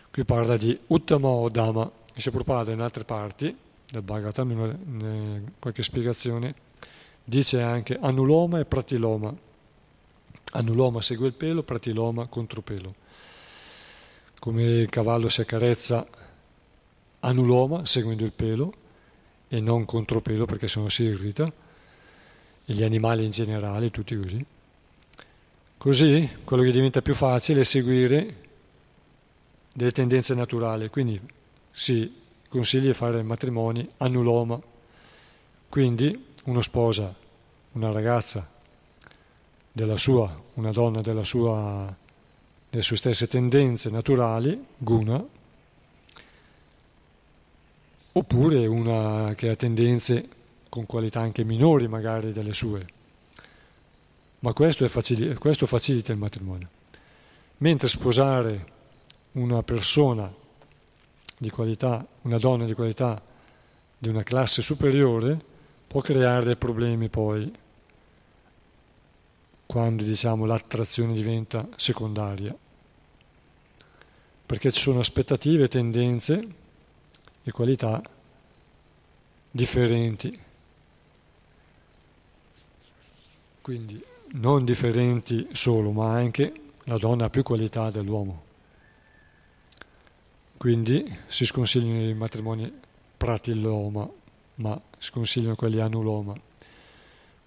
[0.10, 3.56] Qui parla di Uttama o Dhamma, si Prabhupada in altre parti
[3.86, 6.56] del Bhagavatam, in qualche spiegazione,
[7.24, 9.32] dice anche anuloma e pratiloma.
[10.54, 12.96] Anuloma segue il pelo, pratiloma contropelo.
[14.40, 16.18] Come il cavallo si accarezza
[17.22, 18.74] anuloma seguendo il pelo
[19.48, 21.52] e non contropelo perché sennò si irrita,
[22.66, 24.46] e gli animali in generale, tutti così.
[25.78, 28.36] Così quello che diventa più facile è seguire
[29.74, 31.20] delle tendenze naturali, quindi
[31.72, 32.14] si
[32.48, 34.62] consiglia di fare matrimoni annuloma.
[35.68, 37.16] Quindi uno sposa
[37.72, 38.48] una ragazza
[39.72, 41.96] della sua, una donna della sua,
[42.70, 45.24] delle sue stesse tendenze naturali, guna,
[48.12, 50.28] oppure una che ha tendenze
[50.70, 52.86] con qualità anche minori magari delle sue.
[54.40, 56.70] Ma questo, facili- questo facilita il matrimonio.
[57.58, 58.78] Mentre sposare
[59.34, 60.32] una persona
[61.38, 63.22] di qualità, una donna di qualità
[63.98, 65.38] di una classe superiore
[65.88, 67.52] può creare problemi poi
[69.66, 72.56] quando diciamo l'attrazione diventa secondaria
[74.46, 76.44] perché ci sono aspettative, tendenze
[77.44, 78.02] e qualità
[79.52, 80.40] differenti
[83.62, 88.48] quindi non differenti solo ma anche la donna ha più qualità dell'uomo
[90.60, 92.70] quindi si sconsigliano i matrimoni
[93.16, 94.06] pratiloma,
[94.56, 96.34] ma si consigliano quelli anuloma.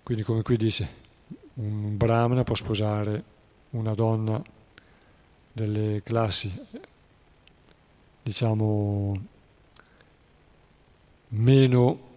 [0.03, 0.89] Quindi come qui dice,
[1.55, 3.23] un brahmana può sposare
[3.71, 4.43] una donna
[5.53, 6.51] delle classi,
[8.23, 9.21] diciamo,
[11.33, 12.11] meno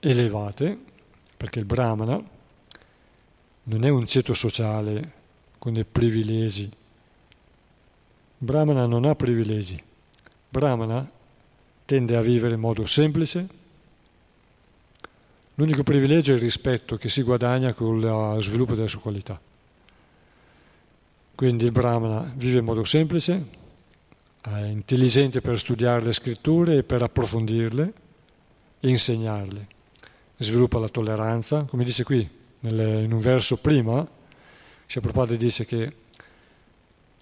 [0.00, 0.78] elevate,
[1.36, 2.22] perché il brahmana
[3.64, 5.12] non è un ceto sociale
[5.58, 6.80] con dei privilegi
[8.42, 9.80] Brahmana non ha privilegi.
[10.48, 11.08] Brahmana
[11.84, 13.46] tende a vivere in modo semplice.
[15.54, 19.40] L'unico privilegio è il rispetto che si guadagna con lo sviluppo della sua qualità.
[21.36, 23.46] Quindi il Brahmana vive in modo semplice,
[24.44, 27.92] intelligente per studiare le scritture e per approfondirle
[28.80, 29.66] e insegnarle.
[30.36, 32.28] Sviluppa la tolleranza, come dice qui
[32.60, 34.06] in un verso prima,
[34.86, 35.92] Prabhupada dice che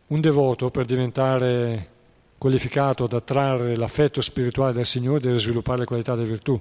[0.09, 1.89] un devoto per diventare
[2.37, 6.59] qualificato ad attrarre l'affetto spirituale del Signore deve sviluppare le qualità delle virtù,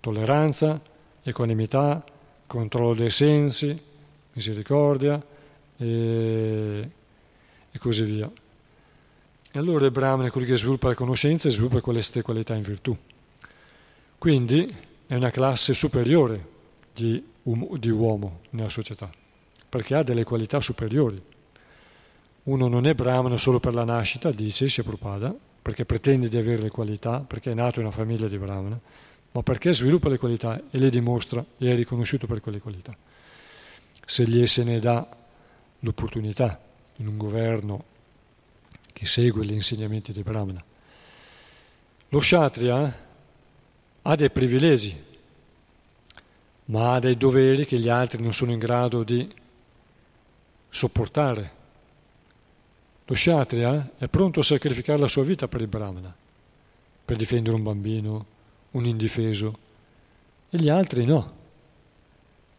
[0.00, 0.80] tolleranza,
[1.22, 2.02] equanimità,
[2.46, 3.78] controllo dei sensi,
[4.32, 5.22] misericordia
[5.76, 6.90] e,
[7.70, 8.30] e così via.
[9.52, 12.62] E allora il Brahman è quello che sviluppa le conoscenze e sviluppa queste qualità in
[12.62, 12.96] virtù.
[14.16, 14.72] Quindi
[15.06, 16.46] è una classe superiore
[16.94, 19.10] di, um, di uomo nella società,
[19.68, 21.20] perché ha delle qualità superiori.
[22.44, 26.70] Uno non è brahmana solo per la nascita, dice Prabhupada, perché pretende di avere le
[26.70, 28.78] qualità, perché è nato in una famiglia di brahmana,
[29.32, 32.96] ma perché sviluppa le qualità e le dimostra e è riconosciuto per quelle qualità.
[34.04, 35.08] Se gli se ne dà
[35.80, 36.60] l'opportunità
[36.96, 37.89] in un governo
[39.00, 40.62] che segue gli insegnamenti di brahmana.
[42.10, 42.98] Lo kshatriya
[44.02, 44.94] ha dei privilegi,
[46.66, 49.26] ma ha dei doveri che gli altri non sono in grado di
[50.68, 51.58] sopportare
[53.06, 56.14] lo kshatriya è pronto a sacrificare la sua vita per il brahmana,
[57.04, 58.26] per difendere un bambino,
[58.72, 59.58] un indifeso,
[60.50, 61.38] e gli altri no.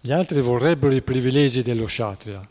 [0.02, 2.50] Gli altri vorrebbero i privilegi dello Kshatriya,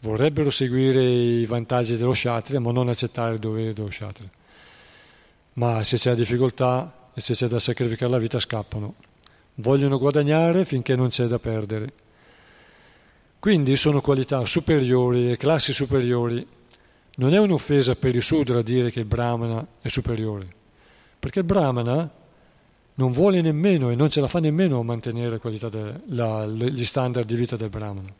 [0.00, 4.30] vorrebbero seguire i vantaggi dello Kshatriya ma non accettare i doveri dello Kshatriya.
[5.54, 8.94] Ma se c'è difficoltà e se c'è da sacrificare la vita scappano.
[9.56, 11.92] Vogliono guadagnare finché non c'è da perdere.
[13.38, 16.46] Quindi sono qualità superiori e classi superiori.
[17.16, 20.48] Non è un'offesa per il Sudra dire che il Brahmana è superiore,
[21.18, 22.10] perché il Brahmana
[22.94, 27.26] non vuole nemmeno e non ce la fa nemmeno a mantenere de, la, gli standard
[27.26, 28.14] di vita del Brahmana.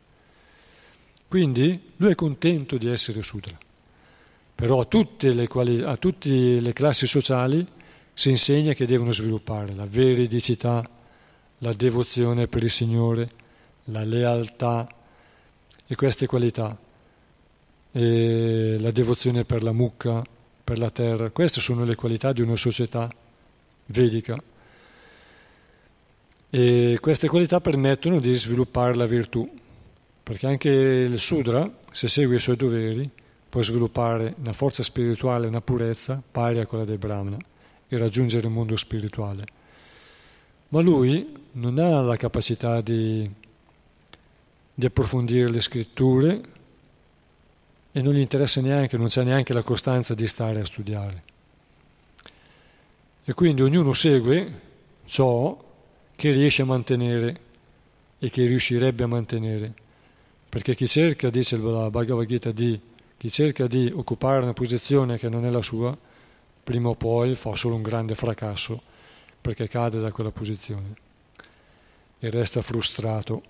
[1.31, 3.57] Quindi lui è contento di essere Sudra.
[4.53, 7.65] Però a tutte le, quali, a tutte le classi sociali
[8.11, 10.85] si insegna che devono sviluppare la veridicità,
[11.59, 13.29] la devozione per il Signore,
[13.85, 14.85] la lealtà
[15.87, 16.77] e queste qualità,
[17.93, 20.21] e la devozione per la mucca,
[20.65, 23.09] per la terra, queste sono le qualità di una società
[23.85, 24.35] vedica.
[26.49, 29.59] E queste qualità permettono di sviluppare la virtù,
[30.31, 33.09] perché anche il Sudra, se segue i suoi doveri,
[33.49, 37.37] può sviluppare una forza spirituale, una purezza pari a quella del Brahmana
[37.89, 39.43] e raggiungere il mondo spirituale.
[40.69, 43.29] Ma lui non ha la capacità di,
[44.73, 46.41] di approfondire le scritture
[47.91, 51.23] e non gli interessa neanche, non c'è neanche la costanza di stare a studiare.
[53.25, 54.61] E quindi ognuno segue
[55.03, 55.61] ciò
[56.15, 57.39] che riesce a mantenere
[58.17, 59.73] e che riuscirebbe a mantenere.
[60.51, 62.77] Perché chi cerca, dice la Bhagavad Gita, di,
[63.15, 65.97] chi cerca di occupare una posizione che non è la sua,
[66.61, 68.81] prima o poi fa solo un grande fracasso
[69.39, 70.93] perché cade da quella posizione
[72.19, 73.41] e resta frustrato.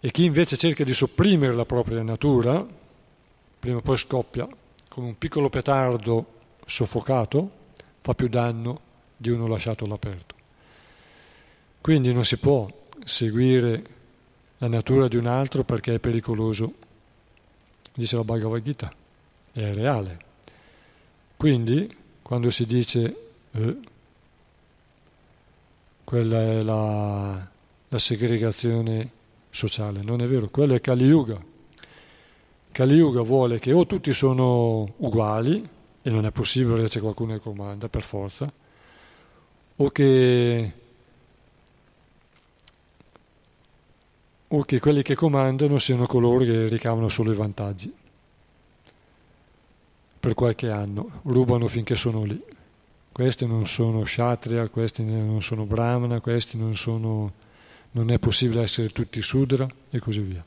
[0.00, 2.66] E chi invece cerca di sopprimere la propria natura,
[3.58, 4.46] prima o poi scoppia
[4.86, 6.26] come un piccolo petardo
[6.66, 7.50] soffocato,
[8.02, 8.80] fa più danno
[9.16, 10.34] di uno lasciato all'aperto.
[11.80, 12.68] Quindi non si può
[13.02, 14.00] seguire
[14.62, 16.72] la natura di un altro perché è pericoloso,
[17.94, 18.92] dice la Bhagavad Gita,
[19.50, 20.18] è reale.
[21.36, 23.16] Quindi quando si dice
[23.50, 23.76] eh,
[26.04, 27.48] quella è la,
[27.88, 29.10] la segregazione
[29.50, 31.44] sociale, non è vero, quello è Kali Yuga.
[32.70, 35.68] Kali Yuga vuole che o tutti sono uguali,
[36.02, 38.52] e non è possibile che c'è qualcuno che comanda per forza,
[39.74, 40.72] o che
[44.54, 47.92] o che quelli che comandano siano coloro che ricavano solo i vantaggi
[50.20, 52.40] per qualche anno, rubano finché sono lì.
[53.10, 57.32] Questi non sono kshatriya, questi non sono brahmana, questi non sono...
[57.92, 60.42] non è possibile essere tutti sudra e così via.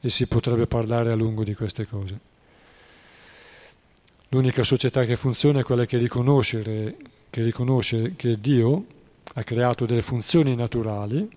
[0.00, 2.18] E si potrebbe parlare a lungo di queste cose.
[4.30, 5.98] L'unica società che funziona è quella che,
[7.28, 8.86] che riconosce che Dio
[9.34, 11.28] ha creato delle funzioni naturali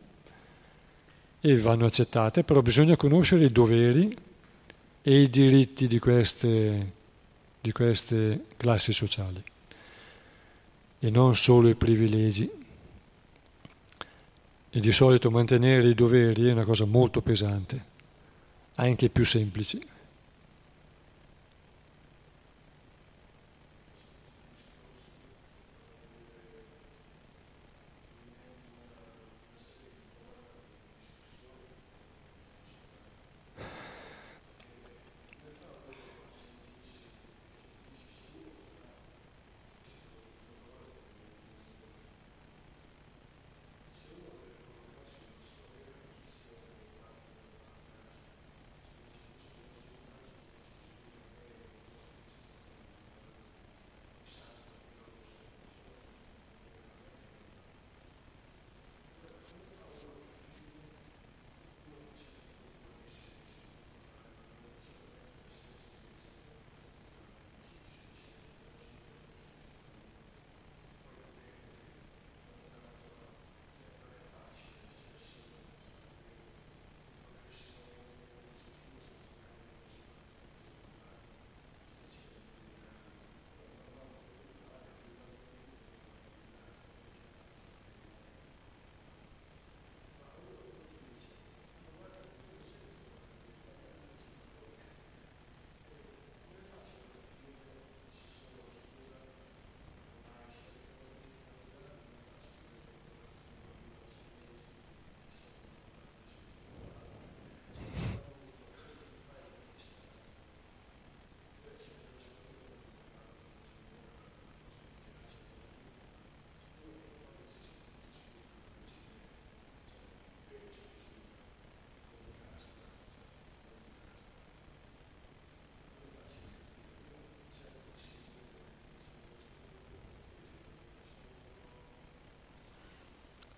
[1.41, 4.15] e vanno accettate, però bisogna conoscere i doveri
[5.01, 6.91] e i diritti di queste,
[7.61, 9.41] di queste classi sociali
[10.99, 12.57] e non solo i privilegi.
[14.71, 17.85] E di solito mantenere i doveri è una cosa molto pesante,
[18.75, 19.83] anche più semplici.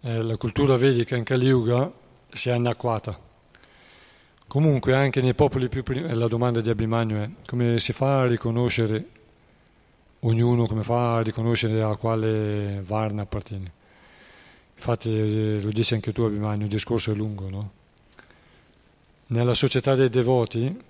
[0.02, 1.92] Eh, la cultura vedica in Kali Yuga
[2.32, 3.20] si è anacquata.
[4.48, 8.26] Comunque anche nei popoli più primi, la domanda di Abhimanyu è come si fa a
[8.26, 9.08] riconoscere
[10.22, 13.72] ognuno, come fa a riconoscere a quale Varna appartiene.
[14.76, 17.72] Infatti eh, lo dice anche tu Abhimanyu, il discorso è lungo, no?
[19.28, 20.84] Nella società dei devoti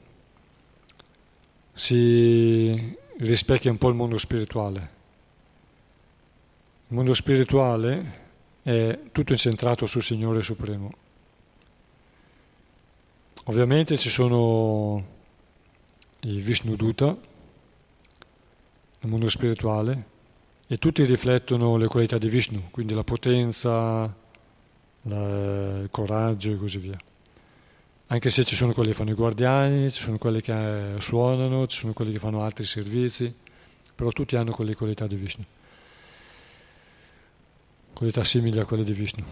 [1.73, 4.89] si rispecchia un po' il mondo spirituale.
[6.88, 8.20] Il mondo spirituale
[8.63, 10.91] è tutto incentrato sul Signore Supremo.
[13.45, 15.03] Ovviamente ci sono
[16.21, 17.07] i Vishnu Duta
[18.99, 20.05] nel mondo spirituale
[20.67, 24.15] e tutti riflettono le qualità di Vishnu, quindi la potenza,
[25.01, 26.97] la, il coraggio e così via.
[28.07, 31.77] Anche se ci sono quelli che fanno i guardiani, ci sono quelli che suonano, ci
[31.77, 33.33] sono quelli che fanno altri servizi,
[33.95, 35.45] però tutti hanno quelle qualità di Vishnu,
[38.02, 39.23] qualità simili a quelle di Vishnu.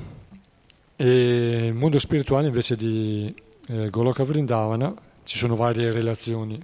[0.95, 3.33] E nel mondo spirituale invece di
[3.67, 4.93] eh, Goloka Vrindavana
[5.23, 6.63] ci sono varie relazioni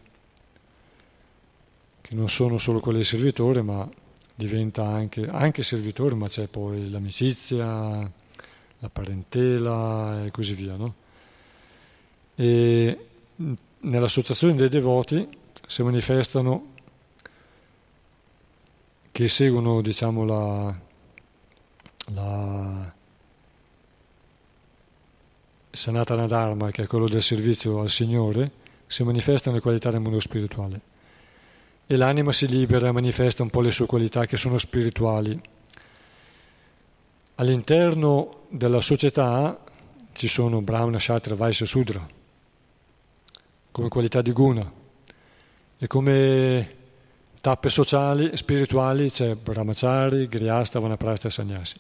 [2.02, 3.90] che non sono solo quelle di servitore, ma
[4.36, 10.76] diventa anche, anche servitore, ma c'è poi l'amicizia, la parentela e così via.
[10.76, 10.94] No?
[12.36, 13.08] E
[13.80, 15.28] nell'associazione dei devoti
[15.66, 16.74] si manifestano
[19.12, 20.84] che seguono diciamo, la
[25.76, 28.52] Sanatana Dharma, che è quello del servizio al Signore,
[28.88, 30.80] si manifestano le qualità del mondo spirituale.
[31.86, 35.40] E l'anima si libera e manifesta un po' le sue qualità che sono spirituali.
[37.36, 39.64] All'interno della società
[40.14, 42.08] ci sono Brahmana, Shatra, Vaisya, Sudra,
[43.72, 44.72] come qualità di guna.
[45.78, 46.76] E come
[47.42, 51.76] tappe sociali spirituali c'è Brahmachari, Grihasta, Vanaprastha e Sannyasi.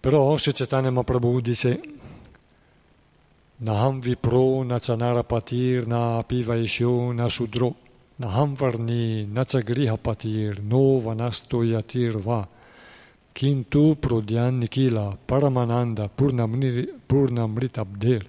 [0.00, 1.80] Però se Chaitanya Mahaprabhu dice
[3.58, 7.74] Naham vipro na chanara patir na apivaishyo na sudro.
[8.18, 12.48] Naham varni na chagriha patir no vanasto yatir va.
[13.32, 16.08] Kintu prodyan nikila paramananda
[17.08, 18.26] purnamritabder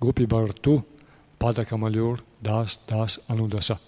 [0.00, 0.82] Gopi Bhartu
[1.38, 3.80] Padakamalyor Das Das Anudasa.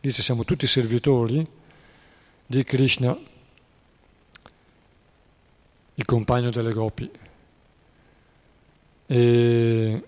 [0.00, 1.46] Dice siamo tutti servitori
[2.46, 3.16] di Krishna
[6.00, 7.10] il compagno delle Gopi.
[9.06, 10.04] E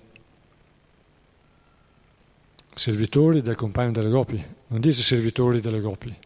[2.75, 6.17] servitori del compagno delle Gopi, non dice servitori delle Gopi,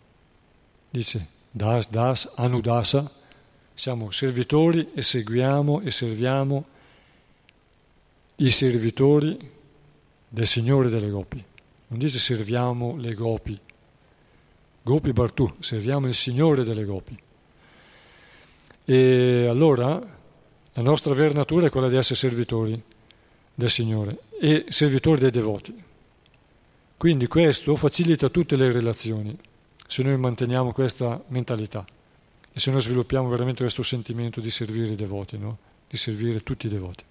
[0.88, 3.10] dice das, das, anudasa,
[3.74, 6.64] siamo servitori e seguiamo e serviamo
[8.36, 9.51] i servitori
[10.28, 11.44] del Signore delle Gopi.
[11.88, 13.59] Non dice serviamo le Gopi,
[14.82, 17.24] Gopi Bartù, serviamo il Signore delle Gopi.
[18.88, 20.00] E allora
[20.72, 22.80] la nostra vera natura è quella di essere servitori
[23.52, 25.82] del Signore e servitori dei devoti.
[26.96, 29.36] Quindi questo facilita tutte le relazioni
[29.88, 31.84] se noi manteniamo questa mentalità
[32.52, 35.58] e se noi sviluppiamo veramente questo sentimento di servire i devoti, no?
[35.88, 37.04] di servire tutti i devoti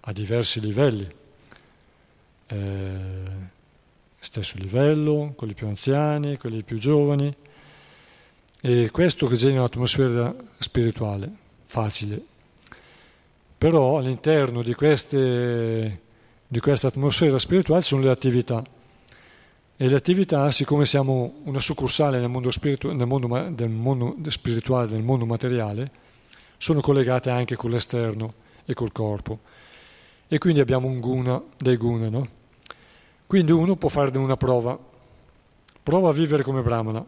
[0.00, 1.08] a diversi livelli.
[2.46, 3.58] Eh,
[4.18, 7.34] stesso livello, quelli più anziani, quelli più giovani,
[8.62, 11.30] e questo che genera un'atmosfera spirituale
[11.64, 12.22] facile.
[13.56, 16.00] Però all'interno di, queste,
[16.46, 18.62] di questa atmosfera spirituale ci sono le attività.
[19.76, 24.88] E le attività, siccome siamo una succursale nel mondo, spiritu- nel mondo, del mondo spirituale,
[24.88, 25.90] del mondo materiale,
[26.58, 28.34] sono collegate anche con l'esterno
[28.66, 29.38] e col corpo.
[30.28, 32.28] E quindi abbiamo un guna, dei guna, no?
[33.26, 34.78] Quindi uno può fare una prova.
[35.82, 37.04] Prova a vivere come brahmana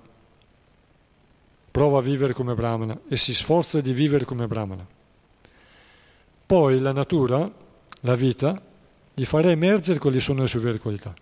[1.73, 4.87] prova a vivere come Brahmana e si sforza di vivere come Brahmana.
[6.47, 7.51] Poi la natura,
[8.01, 8.61] la vita,
[9.15, 11.15] gli farà emergere quali sono le sue vere qualità.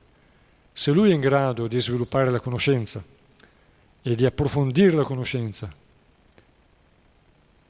[0.72, 3.02] Se lui è in grado di sviluppare la conoscenza
[4.02, 5.72] e di approfondire la conoscenza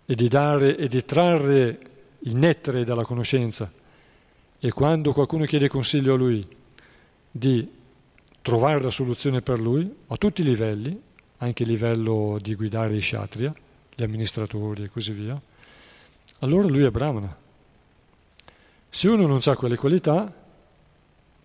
[0.07, 1.79] e di dare e di trarre
[2.21, 3.71] il nettare dalla conoscenza
[4.59, 6.47] e quando qualcuno chiede consiglio a lui
[7.31, 7.69] di
[8.43, 11.01] trovare la soluzione per lui a tutti i livelli,
[11.43, 13.53] anche a livello di guidare i kshatriya,
[13.95, 15.41] gli amministratori e così via,
[16.41, 17.35] allora lui è brahmana.
[18.89, 20.33] Se uno non ha quelle qualità,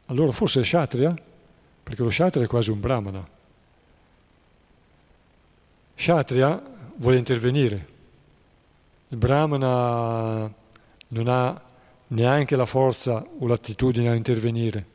[0.07, 1.15] allora forse è kshatriya,
[1.83, 3.27] perché lo kshatriya è quasi un brahmana.
[5.95, 6.61] Kshatriya
[6.97, 7.87] vuole intervenire.
[9.09, 10.53] Il brahmana
[11.07, 11.61] non ha
[12.07, 14.85] neanche la forza o l'attitudine a intervenire.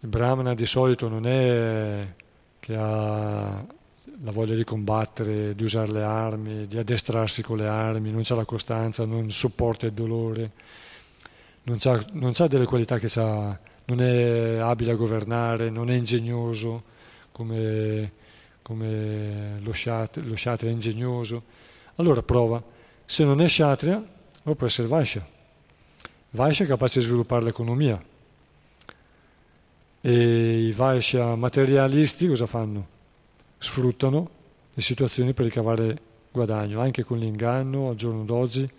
[0.00, 2.06] Il brahmana di solito non è
[2.66, 3.64] che ha
[4.22, 8.34] la voglia di combattere, di usare le armi, di addestrarsi con le armi, non c'ha
[8.34, 10.50] la costanza, non sopporta il dolore,
[11.62, 15.94] non c'ha, non c'ha delle qualità che ha, non è abile a governare, non è
[15.94, 16.82] ingegnoso
[17.30, 18.14] come,
[18.62, 21.44] come lo, sciat, lo Kshatriya è ingegnoso.
[21.96, 22.60] Allora prova,
[23.04, 24.02] se non è Kshatriya,
[24.42, 25.24] può essere Vaishya.
[26.30, 28.02] Vaishya è capace di sviluppare l'economia.
[30.08, 32.86] E i Vaishya materialisti cosa fanno?
[33.58, 34.30] Sfruttano
[34.72, 35.98] le situazioni per ricavare
[36.30, 38.70] guadagno, anche con l'inganno al giorno d'oggi,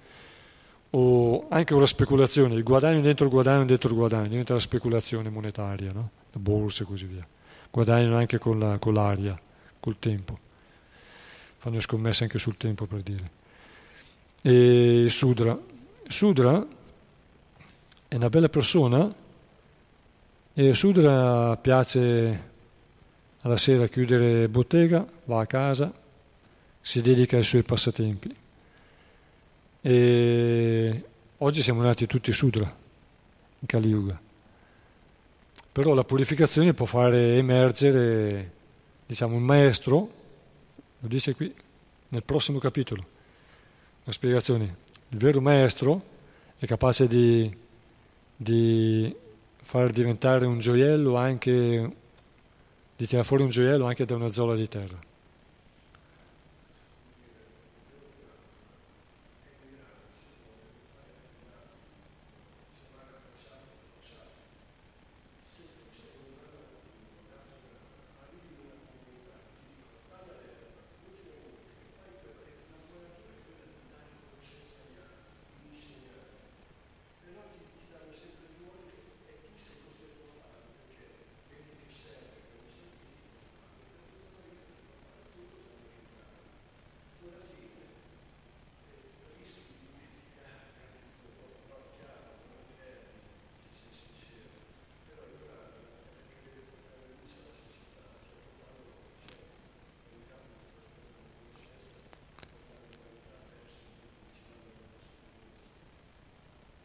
[0.91, 4.61] o anche con la speculazione, il guadagno dentro il guadagno dentro il guadagno, diventa la
[4.61, 6.11] speculazione monetaria, no?
[6.31, 7.27] la borsa e così via.
[7.71, 9.37] Guadagnano anche con, la, con l'aria,
[9.81, 10.39] col tempo.
[11.57, 13.31] Fanno scommesse anche sul tempo per dire.
[14.41, 15.59] E Sudra.
[16.07, 16.65] Sudra
[18.07, 19.13] è una bella persona
[20.59, 22.43] e Sudra piace
[23.41, 25.93] alla sera chiudere bottega, va a casa,
[26.81, 28.35] si dedica ai suoi passatempi.
[29.81, 31.03] E
[31.37, 34.19] oggi siamo nati tutti Sudra, in Kali Yuga.
[35.71, 38.51] Però la purificazione può fare emergere,
[39.05, 40.11] diciamo, un maestro,
[40.97, 41.53] lo dice qui
[42.07, 43.05] nel prossimo capitolo,
[44.05, 44.75] la spiegazione.
[45.09, 46.01] Il vero maestro
[46.57, 47.55] è capace di,
[48.35, 49.25] di
[49.67, 51.91] far diventare un gioiello anche,
[52.95, 54.97] di tirare fuori un gioiello anche da una zola di terra.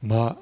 [0.03, 0.37] Ma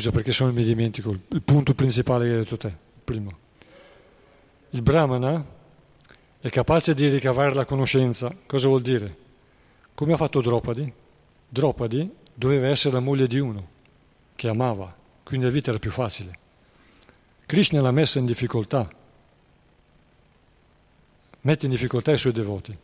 [0.00, 2.74] scusa perché se no mi dimentico il punto principale che hai detto te,
[3.04, 3.38] primo.
[4.70, 5.44] Il Brahmana
[6.40, 8.34] è capace di ricavare la conoscenza.
[8.46, 9.16] Cosa vuol dire?
[9.94, 10.90] Come ha fatto Draupadi?
[11.46, 13.68] Draupadi doveva essere la moglie di uno
[14.34, 16.38] che amava, quindi la vita era più facile.
[17.44, 18.88] Krishna l'ha messa in difficoltà
[21.42, 22.76] mette in difficoltà i suoi devoti,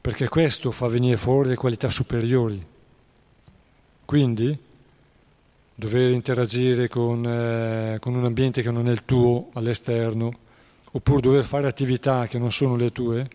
[0.00, 2.66] perché questo fa venire fuori le qualità superiori.
[4.04, 4.58] Quindi
[5.80, 10.30] dover interagire con, eh, con un ambiente che non è il tuo all'esterno,
[10.92, 13.28] oppure dover fare attività che non sono le tue,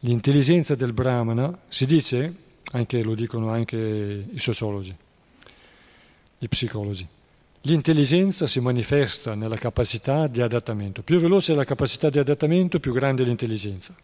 [0.00, 2.34] l'intelligenza del Brahmana si dice,
[2.70, 4.94] anche, lo dicono anche i sociologi,
[6.38, 7.06] i psicologi,
[7.66, 11.02] L'intelligenza si manifesta nella capacità di adattamento.
[11.02, 13.94] Più veloce è la capacità di adattamento, più grande è l'intelligenza.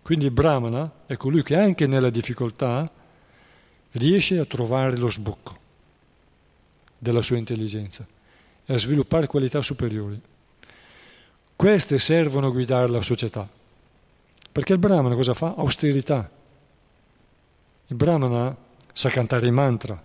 [0.00, 2.90] Quindi il Brahmana è colui che anche nella difficoltà
[3.94, 5.58] riesce a trovare lo sbocco
[6.98, 8.06] della sua intelligenza
[8.64, 10.20] e a sviluppare qualità superiori.
[11.56, 13.48] Queste servono a guidare la società.
[14.50, 15.54] Perché il Brahmana cosa fa?
[15.56, 16.30] Austerità.
[17.88, 18.56] Il Brahmana
[18.92, 20.00] sa cantare i mantra,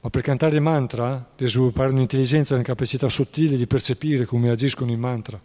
[0.00, 4.92] ma per cantare il mantra devi sviluppare un'intelligenza una capacità sottile di percepire come agiscono
[4.92, 5.40] i mantra.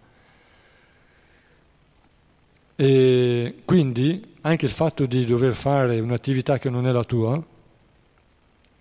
[2.76, 7.41] E quindi anche il fatto di dover fare un'attività che non è la tua,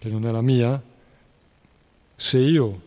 [0.02, 0.82] che non è la mia,
[2.16, 2.80] se io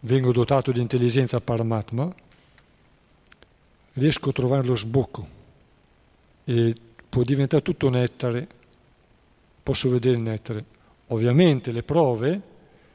[0.00, 2.14] vengo dotato di intelligenza Paramatma,
[3.94, 5.26] riesco a trovare lo sbocco
[6.44, 6.74] e
[7.08, 8.46] può diventare tutto nettare,
[9.62, 10.64] posso vedere il nettare.
[11.06, 12.38] Ovviamente le prove,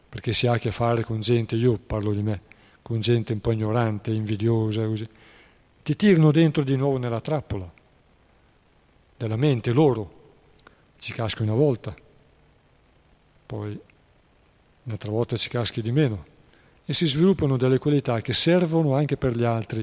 [0.07, 2.41] perché si ha a che fare con gente, io parlo di me,
[2.83, 5.07] con gente un po' ignorante, invidiosa, così,
[5.81, 7.67] ti tirano dentro di nuovo nella trappola
[9.17, 10.13] della mente loro.
[10.97, 11.95] Ci caschi una volta,
[13.47, 13.79] poi
[14.83, 16.35] un'altra volta ci caschi di meno
[16.85, 19.79] e si sviluppano delle qualità che servono anche per gli altri.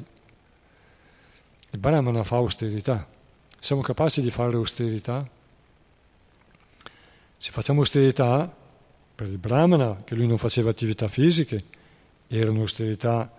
[1.70, 3.08] Il Brahmana fa austerità.
[3.58, 5.28] Siamo capaci di fare austerità?
[7.36, 8.54] Se facciamo austerità,
[9.14, 11.64] per il Brahmana, che lui non faceva attività fisiche,
[12.28, 13.30] erano austerità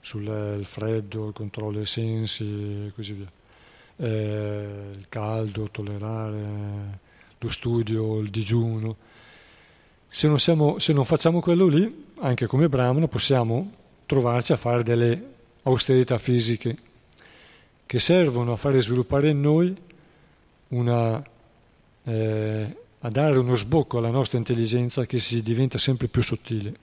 [0.00, 3.30] sul freddo, il controllo dei sensi e così via.
[3.96, 6.98] Eh, il caldo, tollerare,
[7.38, 8.96] lo studio, il digiuno.
[10.14, 13.72] Se non, siamo, se non facciamo quello lì, anche come Brahmana, possiamo
[14.06, 15.20] trovarci a fare delle
[15.64, 16.78] austerità fisiche
[17.84, 19.76] che servono a fare sviluppare in noi
[20.68, 21.20] una,
[22.04, 26.76] eh, a dare uno sbocco alla nostra intelligenza che si diventa sempre più sottile.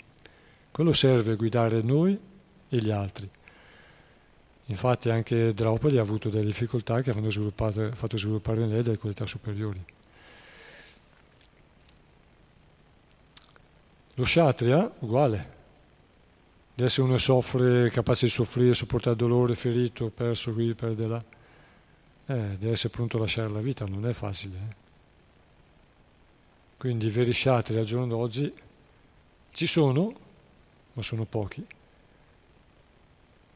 [0.69, 2.19] Quello serve a guidare noi
[2.67, 3.29] e gli altri.
[4.65, 7.29] Infatti anche Draupadi ha avuto delle difficoltà che hanno
[7.93, 9.81] fatto sviluppare in lei delle qualità superiori.
[14.15, 15.59] Lo Kshatriya, uguale.
[16.75, 21.23] Adesso uno soffre, capace di soffrire, sopportare dolore, ferito, perso qui, perde là.
[22.25, 24.57] Eh, deve essere pronto a lasciare la vita, non è facile.
[24.57, 24.75] Eh?
[26.77, 28.51] Quindi i veri Kshatriya al giorno d'oggi
[29.51, 30.13] ci sono,
[30.93, 31.65] ma sono pochi.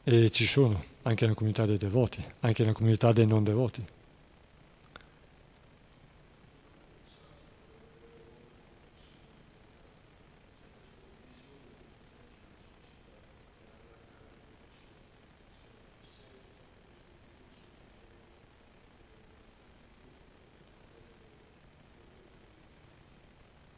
[0.03, 3.83] E ci sono anche nella comunità dei devoti, anche nella comunità dei non devoti.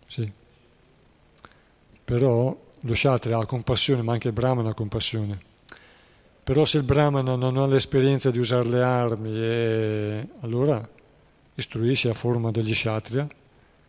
[0.08, 0.32] Sì.
[2.04, 5.40] Però lo Kshatriya ha compassione, ma anche il Brahmana ha compassione.
[6.44, 10.28] Però se il Brahmana non ha l'esperienza di usare le armi, e...
[10.40, 10.88] allora
[11.56, 13.28] istruisce a forma degli Kshatriya,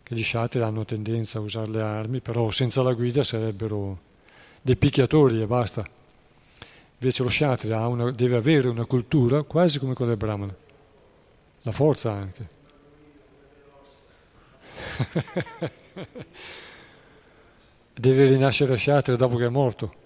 [0.03, 3.99] che gli Kshatriya hanno tendenza a usare le armi, però senza la guida sarebbero
[4.61, 5.87] dei picchiatori e basta.
[6.97, 10.53] Invece lo Kshatriya una, deve avere una cultura quasi come quella del Brahmana,
[11.61, 12.57] la forza anche.
[17.93, 19.93] Deve rinascere Kshatriya dopo che è morto.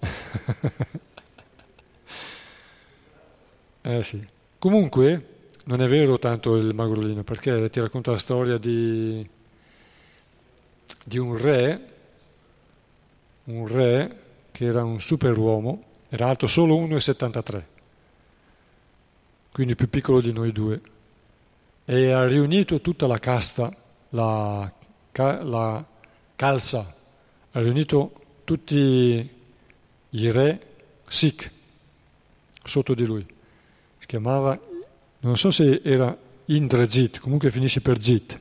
[3.82, 4.26] eh sì.
[4.58, 5.28] Comunque,
[5.64, 9.28] non è vero tanto il Magrolino, perché ti racconta la storia di,
[11.04, 11.92] di un re,
[13.44, 14.18] un re
[14.50, 17.64] che era un superuomo, era alto solo 1,73,
[19.52, 20.80] quindi più piccolo di noi due,
[21.84, 23.70] e ha riunito tutta la casta,
[24.10, 24.72] la
[25.22, 25.84] la
[26.36, 26.94] Calsa
[27.52, 28.12] ha riunito
[28.44, 29.30] tutti
[30.10, 30.66] i re
[31.06, 31.50] Sikh
[32.64, 33.24] sotto di lui.
[33.98, 34.58] Si chiamava,
[35.20, 36.16] non so se era
[36.46, 38.36] Indrajit, comunque finisce per Jit.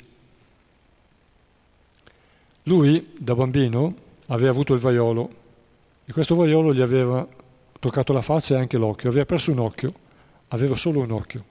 [2.64, 3.96] Lui, da bambino,
[4.28, 5.42] aveva avuto il vaiolo
[6.06, 7.28] e questo vaiolo gli aveva
[7.80, 9.10] toccato la faccia e anche l'occhio.
[9.10, 9.94] Aveva perso un occhio,
[10.50, 11.46] aveva solo un occhio.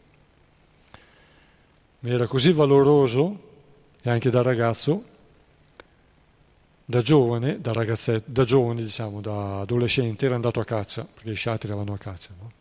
[2.00, 3.50] Ma era così valoroso,
[4.02, 5.04] e anche da ragazzo,
[6.92, 11.34] da giovane, da ragazzetto, da giovane diciamo, da adolescente era andato a caccia, perché i
[11.34, 12.52] sciatri vanno a caccia, no?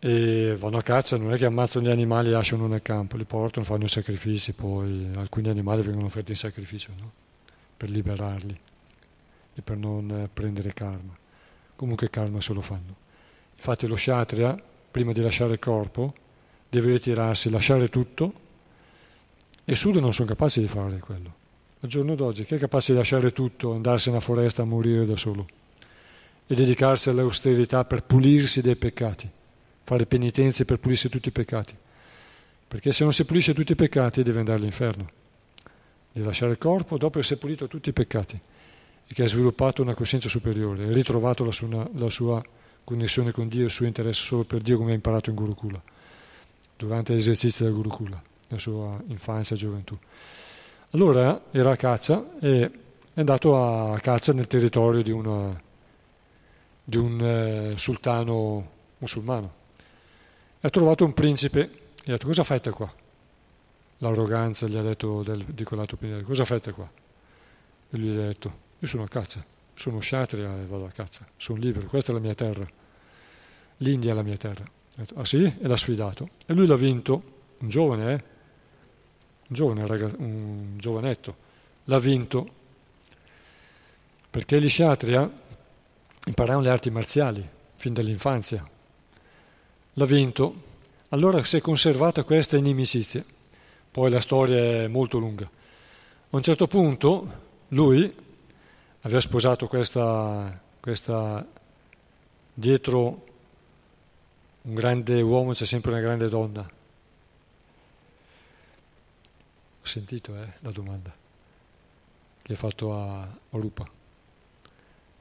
[0.00, 3.24] E vanno a caccia, non è che ammazzano gli animali e lasciano nel campo, li
[3.24, 7.10] portano, fanno sacrifici, poi alcuni animali vengono offerti in sacrificio, no?
[7.74, 8.60] Per liberarli
[9.54, 11.16] e per non prendere karma.
[11.74, 12.96] Comunque karma se lo fanno.
[13.56, 16.12] Infatti lo kshatriya, prima di lasciare il corpo,
[16.68, 18.32] deve ritirarsi, lasciare tutto,
[19.64, 21.42] e Suda non sono capaci di fare quello
[21.84, 25.16] al giorno d'oggi, chi è capace di lasciare tutto, andarsi nella foresta a morire da
[25.16, 25.46] solo
[26.46, 29.30] e dedicarsi all'austerità per pulirsi dai peccati,
[29.82, 31.76] fare penitenze per pulirsi tutti i peccati?
[32.66, 35.10] Perché se non si pulisce tutti i peccati deve andare all'inferno,
[36.10, 38.40] deve lasciare il corpo dopo essere pulito tutti i peccati
[39.06, 42.42] e che ha sviluppato una coscienza superiore, ha ritrovato la sua, la sua
[42.82, 45.82] connessione con Dio, il suo interesse solo per Dio come ha imparato in Gurukula,
[46.78, 49.98] durante l'esercizio del Gurukula, nella sua infanzia e gioventù.
[50.94, 52.70] Allora era a caccia e
[53.12, 55.60] è andato a caccia nel territorio di, una,
[56.84, 59.54] di un eh, sultano musulmano.
[60.60, 61.68] E ha trovato un principe e
[62.04, 62.92] gli ha detto cosa fate qua?
[63.98, 66.88] L'arroganza gli ha detto del, di quell'altro piede, cosa fate qua?
[67.90, 69.44] E lui gli ha detto io sono a caccia,
[69.74, 72.64] sono sciatria e vado a caccia, sono libero, questa è la mia terra,
[73.78, 74.62] l'India è la mia terra.
[74.62, 75.42] Ha detto, ah sì?
[75.42, 76.28] E l'ha sfidato.
[76.46, 77.22] E lui l'ha vinto,
[77.58, 78.33] un giovane, eh?
[79.46, 81.36] Un giovane, un giovanetto,
[81.84, 82.62] l'ha vinto
[84.30, 85.30] perché gli Kshatriya
[86.26, 87.46] imparavano le arti marziali
[87.76, 88.66] fin dall'infanzia.
[89.92, 90.54] L'ha vinto,
[91.10, 93.24] allora si è conservata questa inimicizia.
[93.90, 95.44] Poi la storia è molto lunga.
[95.44, 98.12] A un certo punto lui
[99.02, 101.46] aveva sposato questa, questa
[102.52, 103.26] dietro
[104.62, 106.68] un grande uomo c'è sempre una grande donna
[109.84, 111.14] ho sentito eh, la domanda
[112.40, 113.86] che hai fatto a Orupa.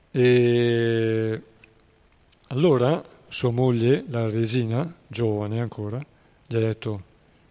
[0.09, 1.41] E
[2.47, 6.03] allora sua moglie, la resina, giovane ancora,
[6.47, 7.03] gli ha detto,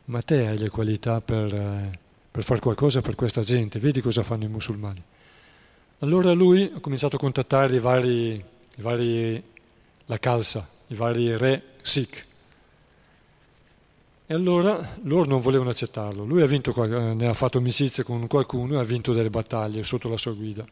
[0.06, 1.98] ma te hai le qualità per, eh,
[2.30, 5.02] per fare qualcosa per questa gente, vedi cosa fanno i musulmani.
[5.98, 9.42] Allora lui ha cominciato a contattare i vari, i vari
[10.06, 12.30] la calza, i vari re Sikh.
[14.32, 16.24] E allora loro non volevano accettarlo.
[16.24, 20.08] Lui ha vinto, ne ha fatto amicizia con qualcuno e ha vinto delle battaglie sotto
[20.08, 20.64] la sua guida.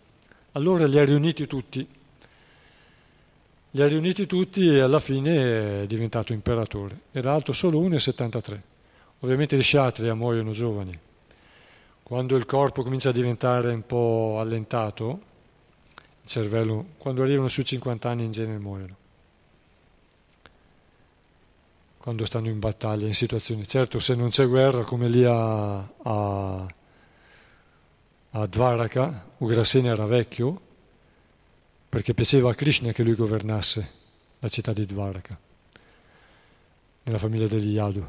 [0.52, 1.86] Allora li ha riuniti tutti.
[3.72, 7.00] Li ha riuniti tutti e alla fine è diventato imperatore.
[7.12, 8.60] Era alto solo 1,73.
[9.18, 10.98] Ovviamente gli sciatri muoiono giovani.
[12.02, 15.20] Quando il corpo comincia a diventare un po' allentato,
[16.22, 18.99] il cervello, quando arrivano sui 50 anni in genere muoiono.
[22.00, 23.66] Quando stanno in battaglia, in situazioni.
[23.66, 26.74] Certo, se non c'è guerra, come lì a, a,
[28.30, 30.60] a Dvaraka, Ugrasena era vecchio,
[31.90, 33.90] perché piaceva a Krishna che lui governasse
[34.38, 35.38] la città di Dvaraka,
[37.02, 38.02] nella famiglia degli Yadu.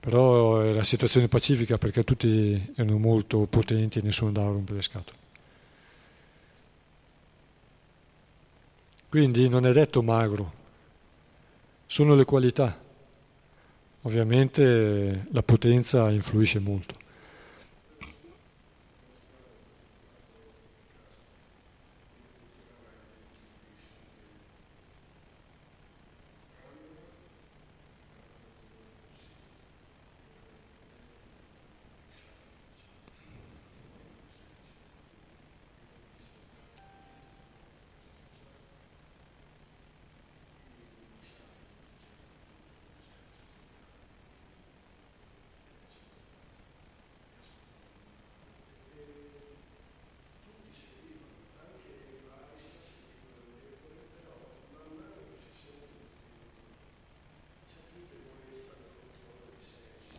[0.00, 5.18] Però era situazione pacifica perché tutti erano molto potenti e nessuno dava rompere le scatole.
[9.08, 10.52] Quindi non è detto magro,
[11.86, 12.82] sono le qualità.
[14.06, 16.94] Ovviamente la potenza influisce molto.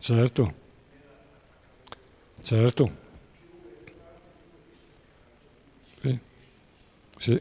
[0.06, 0.44] Certo,
[2.41, 2.91] certo.
[6.02, 6.19] Sì,
[7.18, 7.40] sì.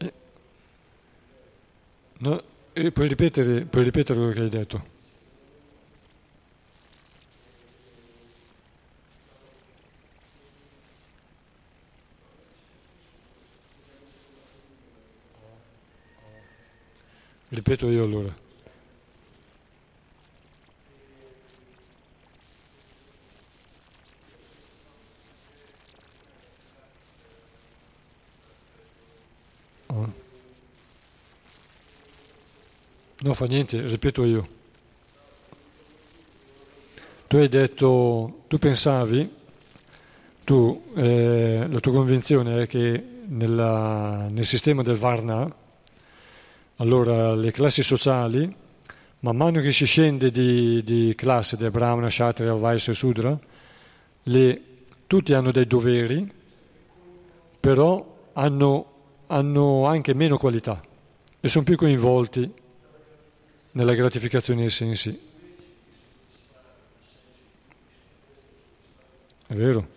[0.00, 0.12] Eh.
[2.20, 2.42] No,
[2.92, 4.95] puoi ripetere, puoi ripetere quello che hai detto.
[17.66, 18.36] Ripeto io allora.
[29.86, 30.12] Oh.
[33.18, 34.48] No, fa niente, ripeto io.
[37.26, 39.28] Tu hai detto, tu pensavi,
[40.44, 45.64] tu, eh, la tua convinzione è che nella, nel sistema del Varna,
[46.76, 48.54] allora, le classi sociali,
[49.20, 53.38] man mano che si scende di, di classe, da Brahmana, Kshatriya, Vaisya e Sudra,
[54.24, 54.62] le,
[55.06, 56.30] tutti hanno dei doveri,
[57.58, 58.92] però hanno,
[59.28, 60.82] hanno anche meno qualità
[61.40, 62.52] e sono più coinvolti
[63.72, 65.20] nella gratificazione dei sensi.
[69.46, 69.88] È vero.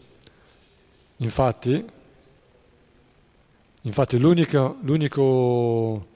[1.18, 1.86] Infatti,
[3.82, 6.08] infatti l'unico, l'unico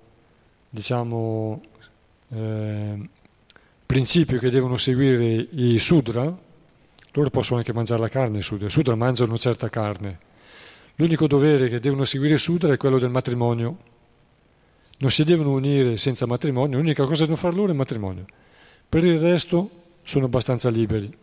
[0.74, 1.62] diciamo,
[2.30, 3.10] eh,
[3.86, 6.36] principio che devono seguire i Sudra,
[7.12, 10.32] loro possono anche mangiare la carne, i Sudra, i Sudra mangiano certa carne.
[10.96, 13.78] L'unico dovere che devono seguire i Sudra è quello del matrimonio.
[14.98, 18.26] Non si devono unire senza matrimonio, l'unica cosa che devono fare loro è il matrimonio.
[18.90, 19.70] Per il resto
[20.02, 21.16] sono abbastanza liberi,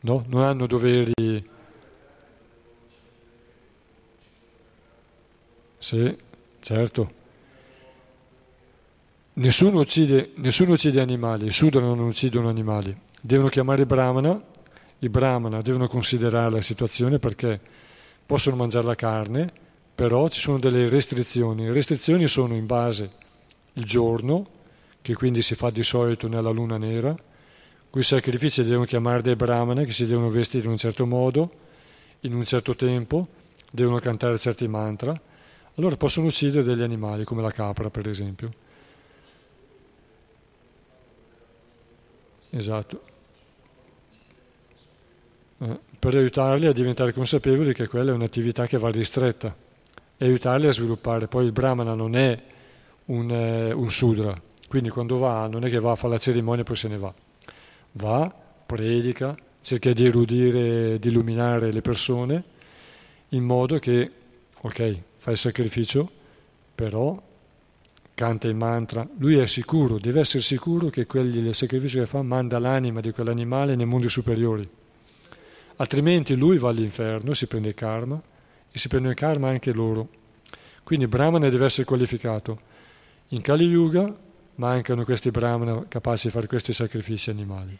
[0.00, 0.24] no?
[0.28, 1.44] non hanno doveri.
[5.78, 6.16] Sì,
[6.60, 7.17] certo.
[9.38, 12.96] Nessuno uccide, nessuno uccide animali, i Sudra non uccidono animali.
[13.20, 14.42] Devono chiamare i Brahmana,
[14.98, 17.60] i Brahmana devono considerare la situazione perché
[18.26, 19.52] possono mangiare la carne,
[19.94, 21.66] però ci sono delle restrizioni.
[21.66, 23.12] Le restrizioni sono in base
[23.74, 24.44] il giorno,
[25.02, 27.14] che quindi si fa di solito nella luna nera,
[27.90, 31.50] quei sacrifici devono chiamare dei Brahmana che si devono vestire in un certo modo,
[32.22, 33.28] in un certo tempo,
[33.70, 35.14] devono cantare certi mantra,
[35.76, 38.66] allora possono uccidere degli animali come la capra per esempio.
[42.50, 43.02] Esatto.
[45.58, 49.54] Eh, per aiutarli a diventare consapevoli che quella è un'attività che va ristretta
[50.16, 51.26] e aiutarli a sviluppare.
[51.26, 52.40] Poi il Brahmana non è
[53.06, 54.34] un, eh, un Sudra,
[54.68, 56.98] quindi quando va non è che va a fare la cerimonia e poi se ne
[56.98, 57.12] va.
[57.92, 58.32] Va,
[58.66, 62.44] predica, cerca di erudire, di illuminare le persone
[63.30, 64.10] in modo che,
[64.60, 66.10] ok, fa il sacrificio,
[66.74, 67.20] però
[68.18, 72.20] canta il mantra, lui è sicuro, deve essere sicuro che quelli, il sacrificio che fa
[72.20, 74.68] manda l'anima di quell'animale nei mondi superiori.
[75.76, 78.20] Altrimenti lui va all'inferno, si prende il karma
[78.72, 80.08] e si prende il karma anche loro.
[80.82, 82.60] Quindi Brahmana deve essere qualificato.
[83.28, 84.12] In Kali Yuga
[84.56, 87.78] mancano questi Brahmana capaci di fare questi sacrifici animali.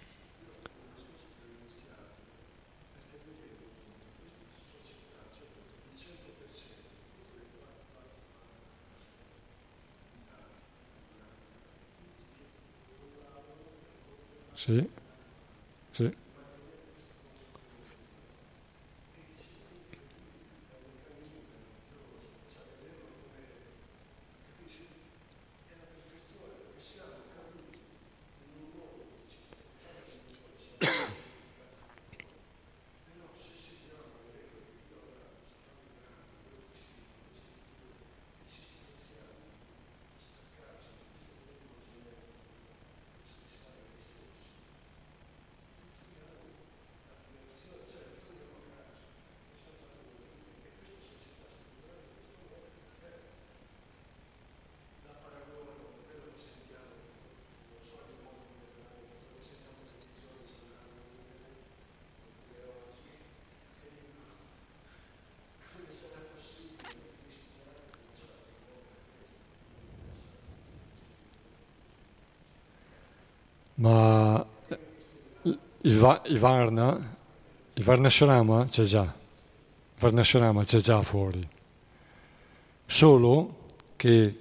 [14.59, 14.91] Sì,
[15.93, 16.11] sì.
[73.81, 74.45] Ma
[75.83, 77.17] il, va, il Varna,
[77.75, 81.49] il Varnashrama c'è già, il Varnashrama c'è già fuori,
[82.87, 84.39] solo che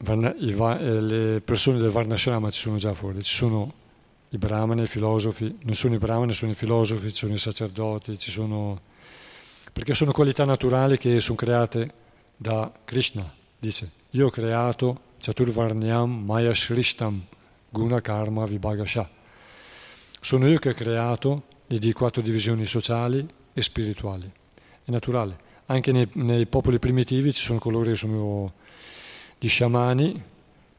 [0.00, 3.72] eh, le persone del Varnashrama ci sono già fuori, ci sono
[4.30, 8.16] i brahmani, i filosofi, non sono i brahmani, sono i filosofi, ci sono i sacerdoti,
[8.18, 8.80] ci sono...
[9.72, 11.92] perché sono qualità naturali che sono create
[12.36, 17.26] da Krishna, dice, io ho creato Chaturvarnyam Maya Shrishtam,
[17.70, 19.08] Guna Karma Vibhagasha.
[20.20, 24.30] Sono io che ho creato le quattro divisioni sociali e spirituali.
[24.84, 25.46] È naturale.
[25.66, 28.52] Anche nei, nei popoli primitivi ci sono coloro che sono
[29.38, 30.22] gli sciamani,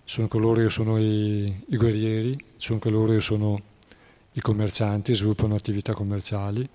[0.04, 3.62] sono coloro che sono i, i guerrieri, sono coloro che sono
[4.34, 6.68] i commercianti, sviluppano attività commerciali,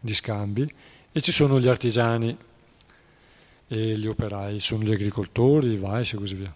[0.00, 0.72] di scambi,
[1.12, 2.36] e ci sono gli artigiani
[3.68, 6.54] e gli operai, sono gli agricoltori, i vais e così via.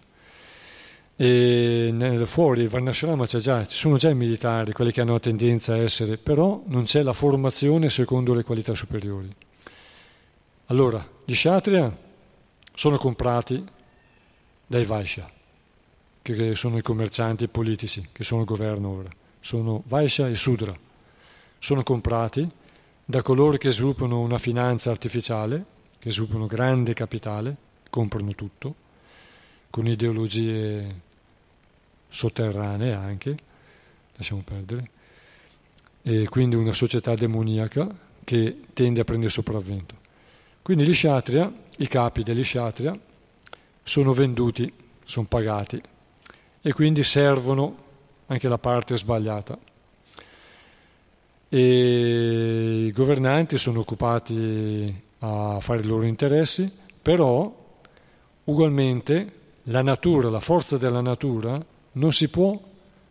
[1.15, 5.73] E nel, fuori Varnashrama c'è già, ci sono già i militari, quelli che hanno tendenza
[5.73, 9.33] a essere, però non c'è la formazione secondo le qualità superiori.
[10.67, 11.95] Allora, gli Kshatriya
[12.73, 13.63] sono comprati
[14.65, 15.29] dai Vaishya,
[16.21, 19.09] che sono i commercianti politici, che sono il governo ora.
[19.39, 20.73] Sono Vaishya e Sudra.
[21.59, 22.49] Sono comprati
[23.05, 25.63] da coloro che sviluppano una finanza artificiale,
[25.99, 27.55] che sviluppano grande capitale,
[27.89, 28.75] comprano tutto,
[29.73, 31.01] con ideologie
[32.07, 33.35] sotterranee anche,
[34.15, 34.89] lasciamo perdere,
[36.03, 37.89] e quindi una società demoniaca
[38.23, 39.95] che tende a prendere sopravvento.
[40.61, 42.95] Quindi gli sciatria, i capi degli sciatria,
[43.81, 44.71] sono venduti,
[45.03, 45.81] sono pagati
[46.61, 47.77] e quindi servono
[48.27, 49.57] anche la parte sbagliata.
[51.49, 56.71] E i governanti sono occupati a fare i loro interessi,
[57.01, 57.79] però
[58.43, 61.63] ugualmente la natura, la forza della natura
[61.93, 62.59] non si può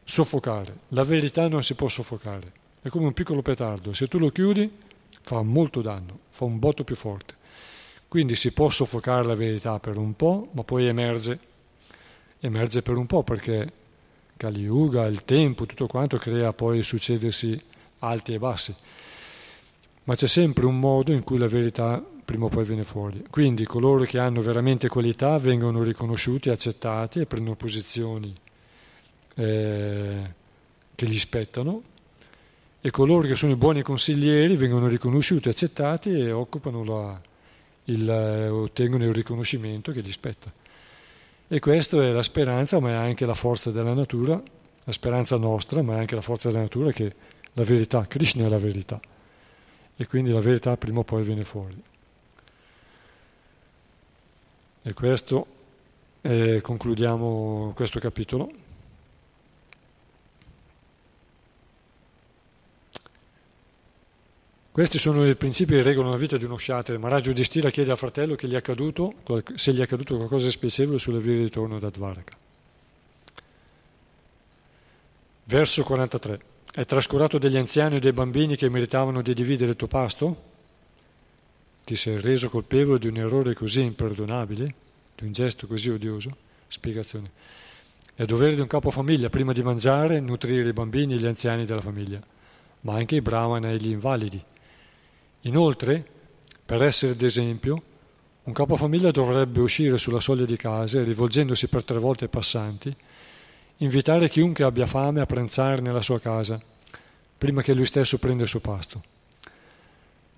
[0.05, 2.61] soffocare, la verità non si può soffocare.
[2.83, 4.71] È come un piccolo petardo, se tu lo chiudi
[5.23, 7.35] fa molto danno, fa un botto più forte.
[8.09, 11.39] Quindi si può soffocare la verità per un po', ma poi emerge,
[12.41, 13.73] emerge per un po' perché
[14.37, 17.59] Kali Yuga, il tempo, tutto quanto crea poi succedersi
[18.01, 18.75] alti e bassi.
[20.05, 23.25] Ma c'è sempre un modo in cui la verità prima o poi viene fuori.
[23.31, 28.35] Quindi coloro che hanno veramente qualità vengono riconosciuti, accettati e prendono posizioni
[29.35, 30.35] eh,
[30.95, 31.83] che gli spettano
[32.81, 37.21] e coloro che sono i buoni consiglieri vengono riconosciuti, accettati e la,
[37.85, 40.53] il, eh, ottengono il riconoscimento che gli spetta.
[41.47, 44.43] E questa è la speranza, ma è anche la forza della natura,
[44.85, 47.15] la speranza nostra, ma è anche la forza della natura che
[47.53, 49.01] la verità, Krishna è la verità.
[49.97, 51.83] E quindi la verità prima o poi viene fuori.
[54.85, 55.47] E questo,
[56.23, 58.51] eh, concludiamo questo capitolo.
[64.73, 66.99] Questi sono i principi che regolano la vita di uno kshatriya.
[66.99, 69.13] Maharaj Yudhishthira chiede al fratello gli accaduto,
[69.55, 72.35] se gli è accaduto qualcosa di spiacevole sulla via di ritorno da Dvaraka.
[75.45, 76.52] Verso 43.
[76.75, 80.51] È trascurato degli anziani e dei bambini che meritavano di dividere il tuo pasto?
[81.85, 84.75] ti sei reso colpevole di un errore così imperdonabile,
[85.15, 86.35] di un gesto così odioso?
[86.67, 87.31] Spiegazione.
[88.15, 91.81] È dovere di un capofamiglia, prima di mangiare, nutrire i bambini e gli anziani della
[91.81, 92.21] famiglia,
[92.83, 94.43] ma anche i brahmana e gli invalidi.
[95.43, 96.07] Inoltre,
[96.65, 97.83] per essere d'esempio,
[98.45, 102.95] un capofamiglia dovrebbe uscire sulla soglia di casa e, rivolgendosi per tre volte ai passanti,
[103.85, 106.61] invitare chiunque abbia fame a pranzare nella sua casa,
[107.37, 109.03] prima che lui stesso prenda il suo pasto.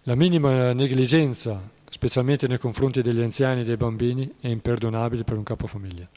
[0.05, 1.61] La minima negligenza,
[1.91, 6.09] specialmente nei confronti degli anziani e dei bambini, è imperdonabile per un capofamiglia.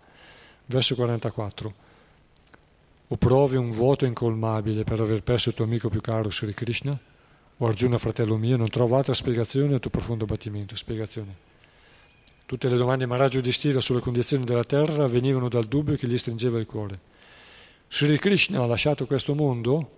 [0.66, 1.74] Verso 44.
[3.10, 6.98] O provi un vuoto incolmabile per aver perso il tuo amico più caro Sri Krishna?
[7.58, 10.76] O Arjuna, fratello mio, non trovo altra spiegazione al tuo profondo battimento.
[10.76, 11.36] Spiegazione.
[12.46, 16.60] Tutte le domande Maharaj Yudhishthira sulle condizioni della terra venivano dal dubbio che gli stringeva
[16.60, 17.16] il cuore.
[17.90, 19.92] Sri Krishna ha lasciato questo mondo,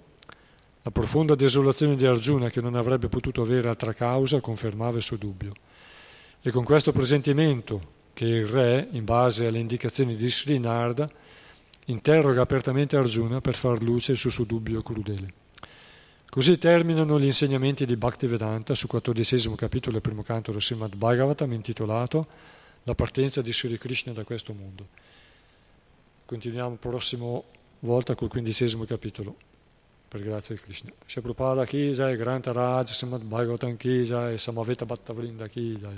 [0.84, 5.18] la profonda desolazione di Arjuna che non avrebbe potuto avere altra causa confermava il suo
[5.18, 5.53] dubbio.
[6.41, 11.10] E con questo presentimento che il re, in base alle indicazioni di Sri Narda,
[11.86, 15.34] interroga apertamente Arjuna per far luce sul suo dubbio crudele.
[16.30, 21.52] Così terminano gli insegnamenti di Bhaktivedanta sul quattordicesimo capitolo del primo canto del Srimad Bhagavatam
[21.53, 22.28] intitolato
[22.84, 24.88] La partenza di Sri Krishna da questo mondo.
[26.26, 27.45] Continuiamo prossimo
[27.80, 29.36] volta col quindicesimo capitolo,
[30.08, 30.92] per grazia di Krishna.
[31.06, 35.98] Shri Prabhupada Ki Jai, Granta Srimad Bhagavatam Ki Jai, Samaveta Bhattavrinda Ki Jai.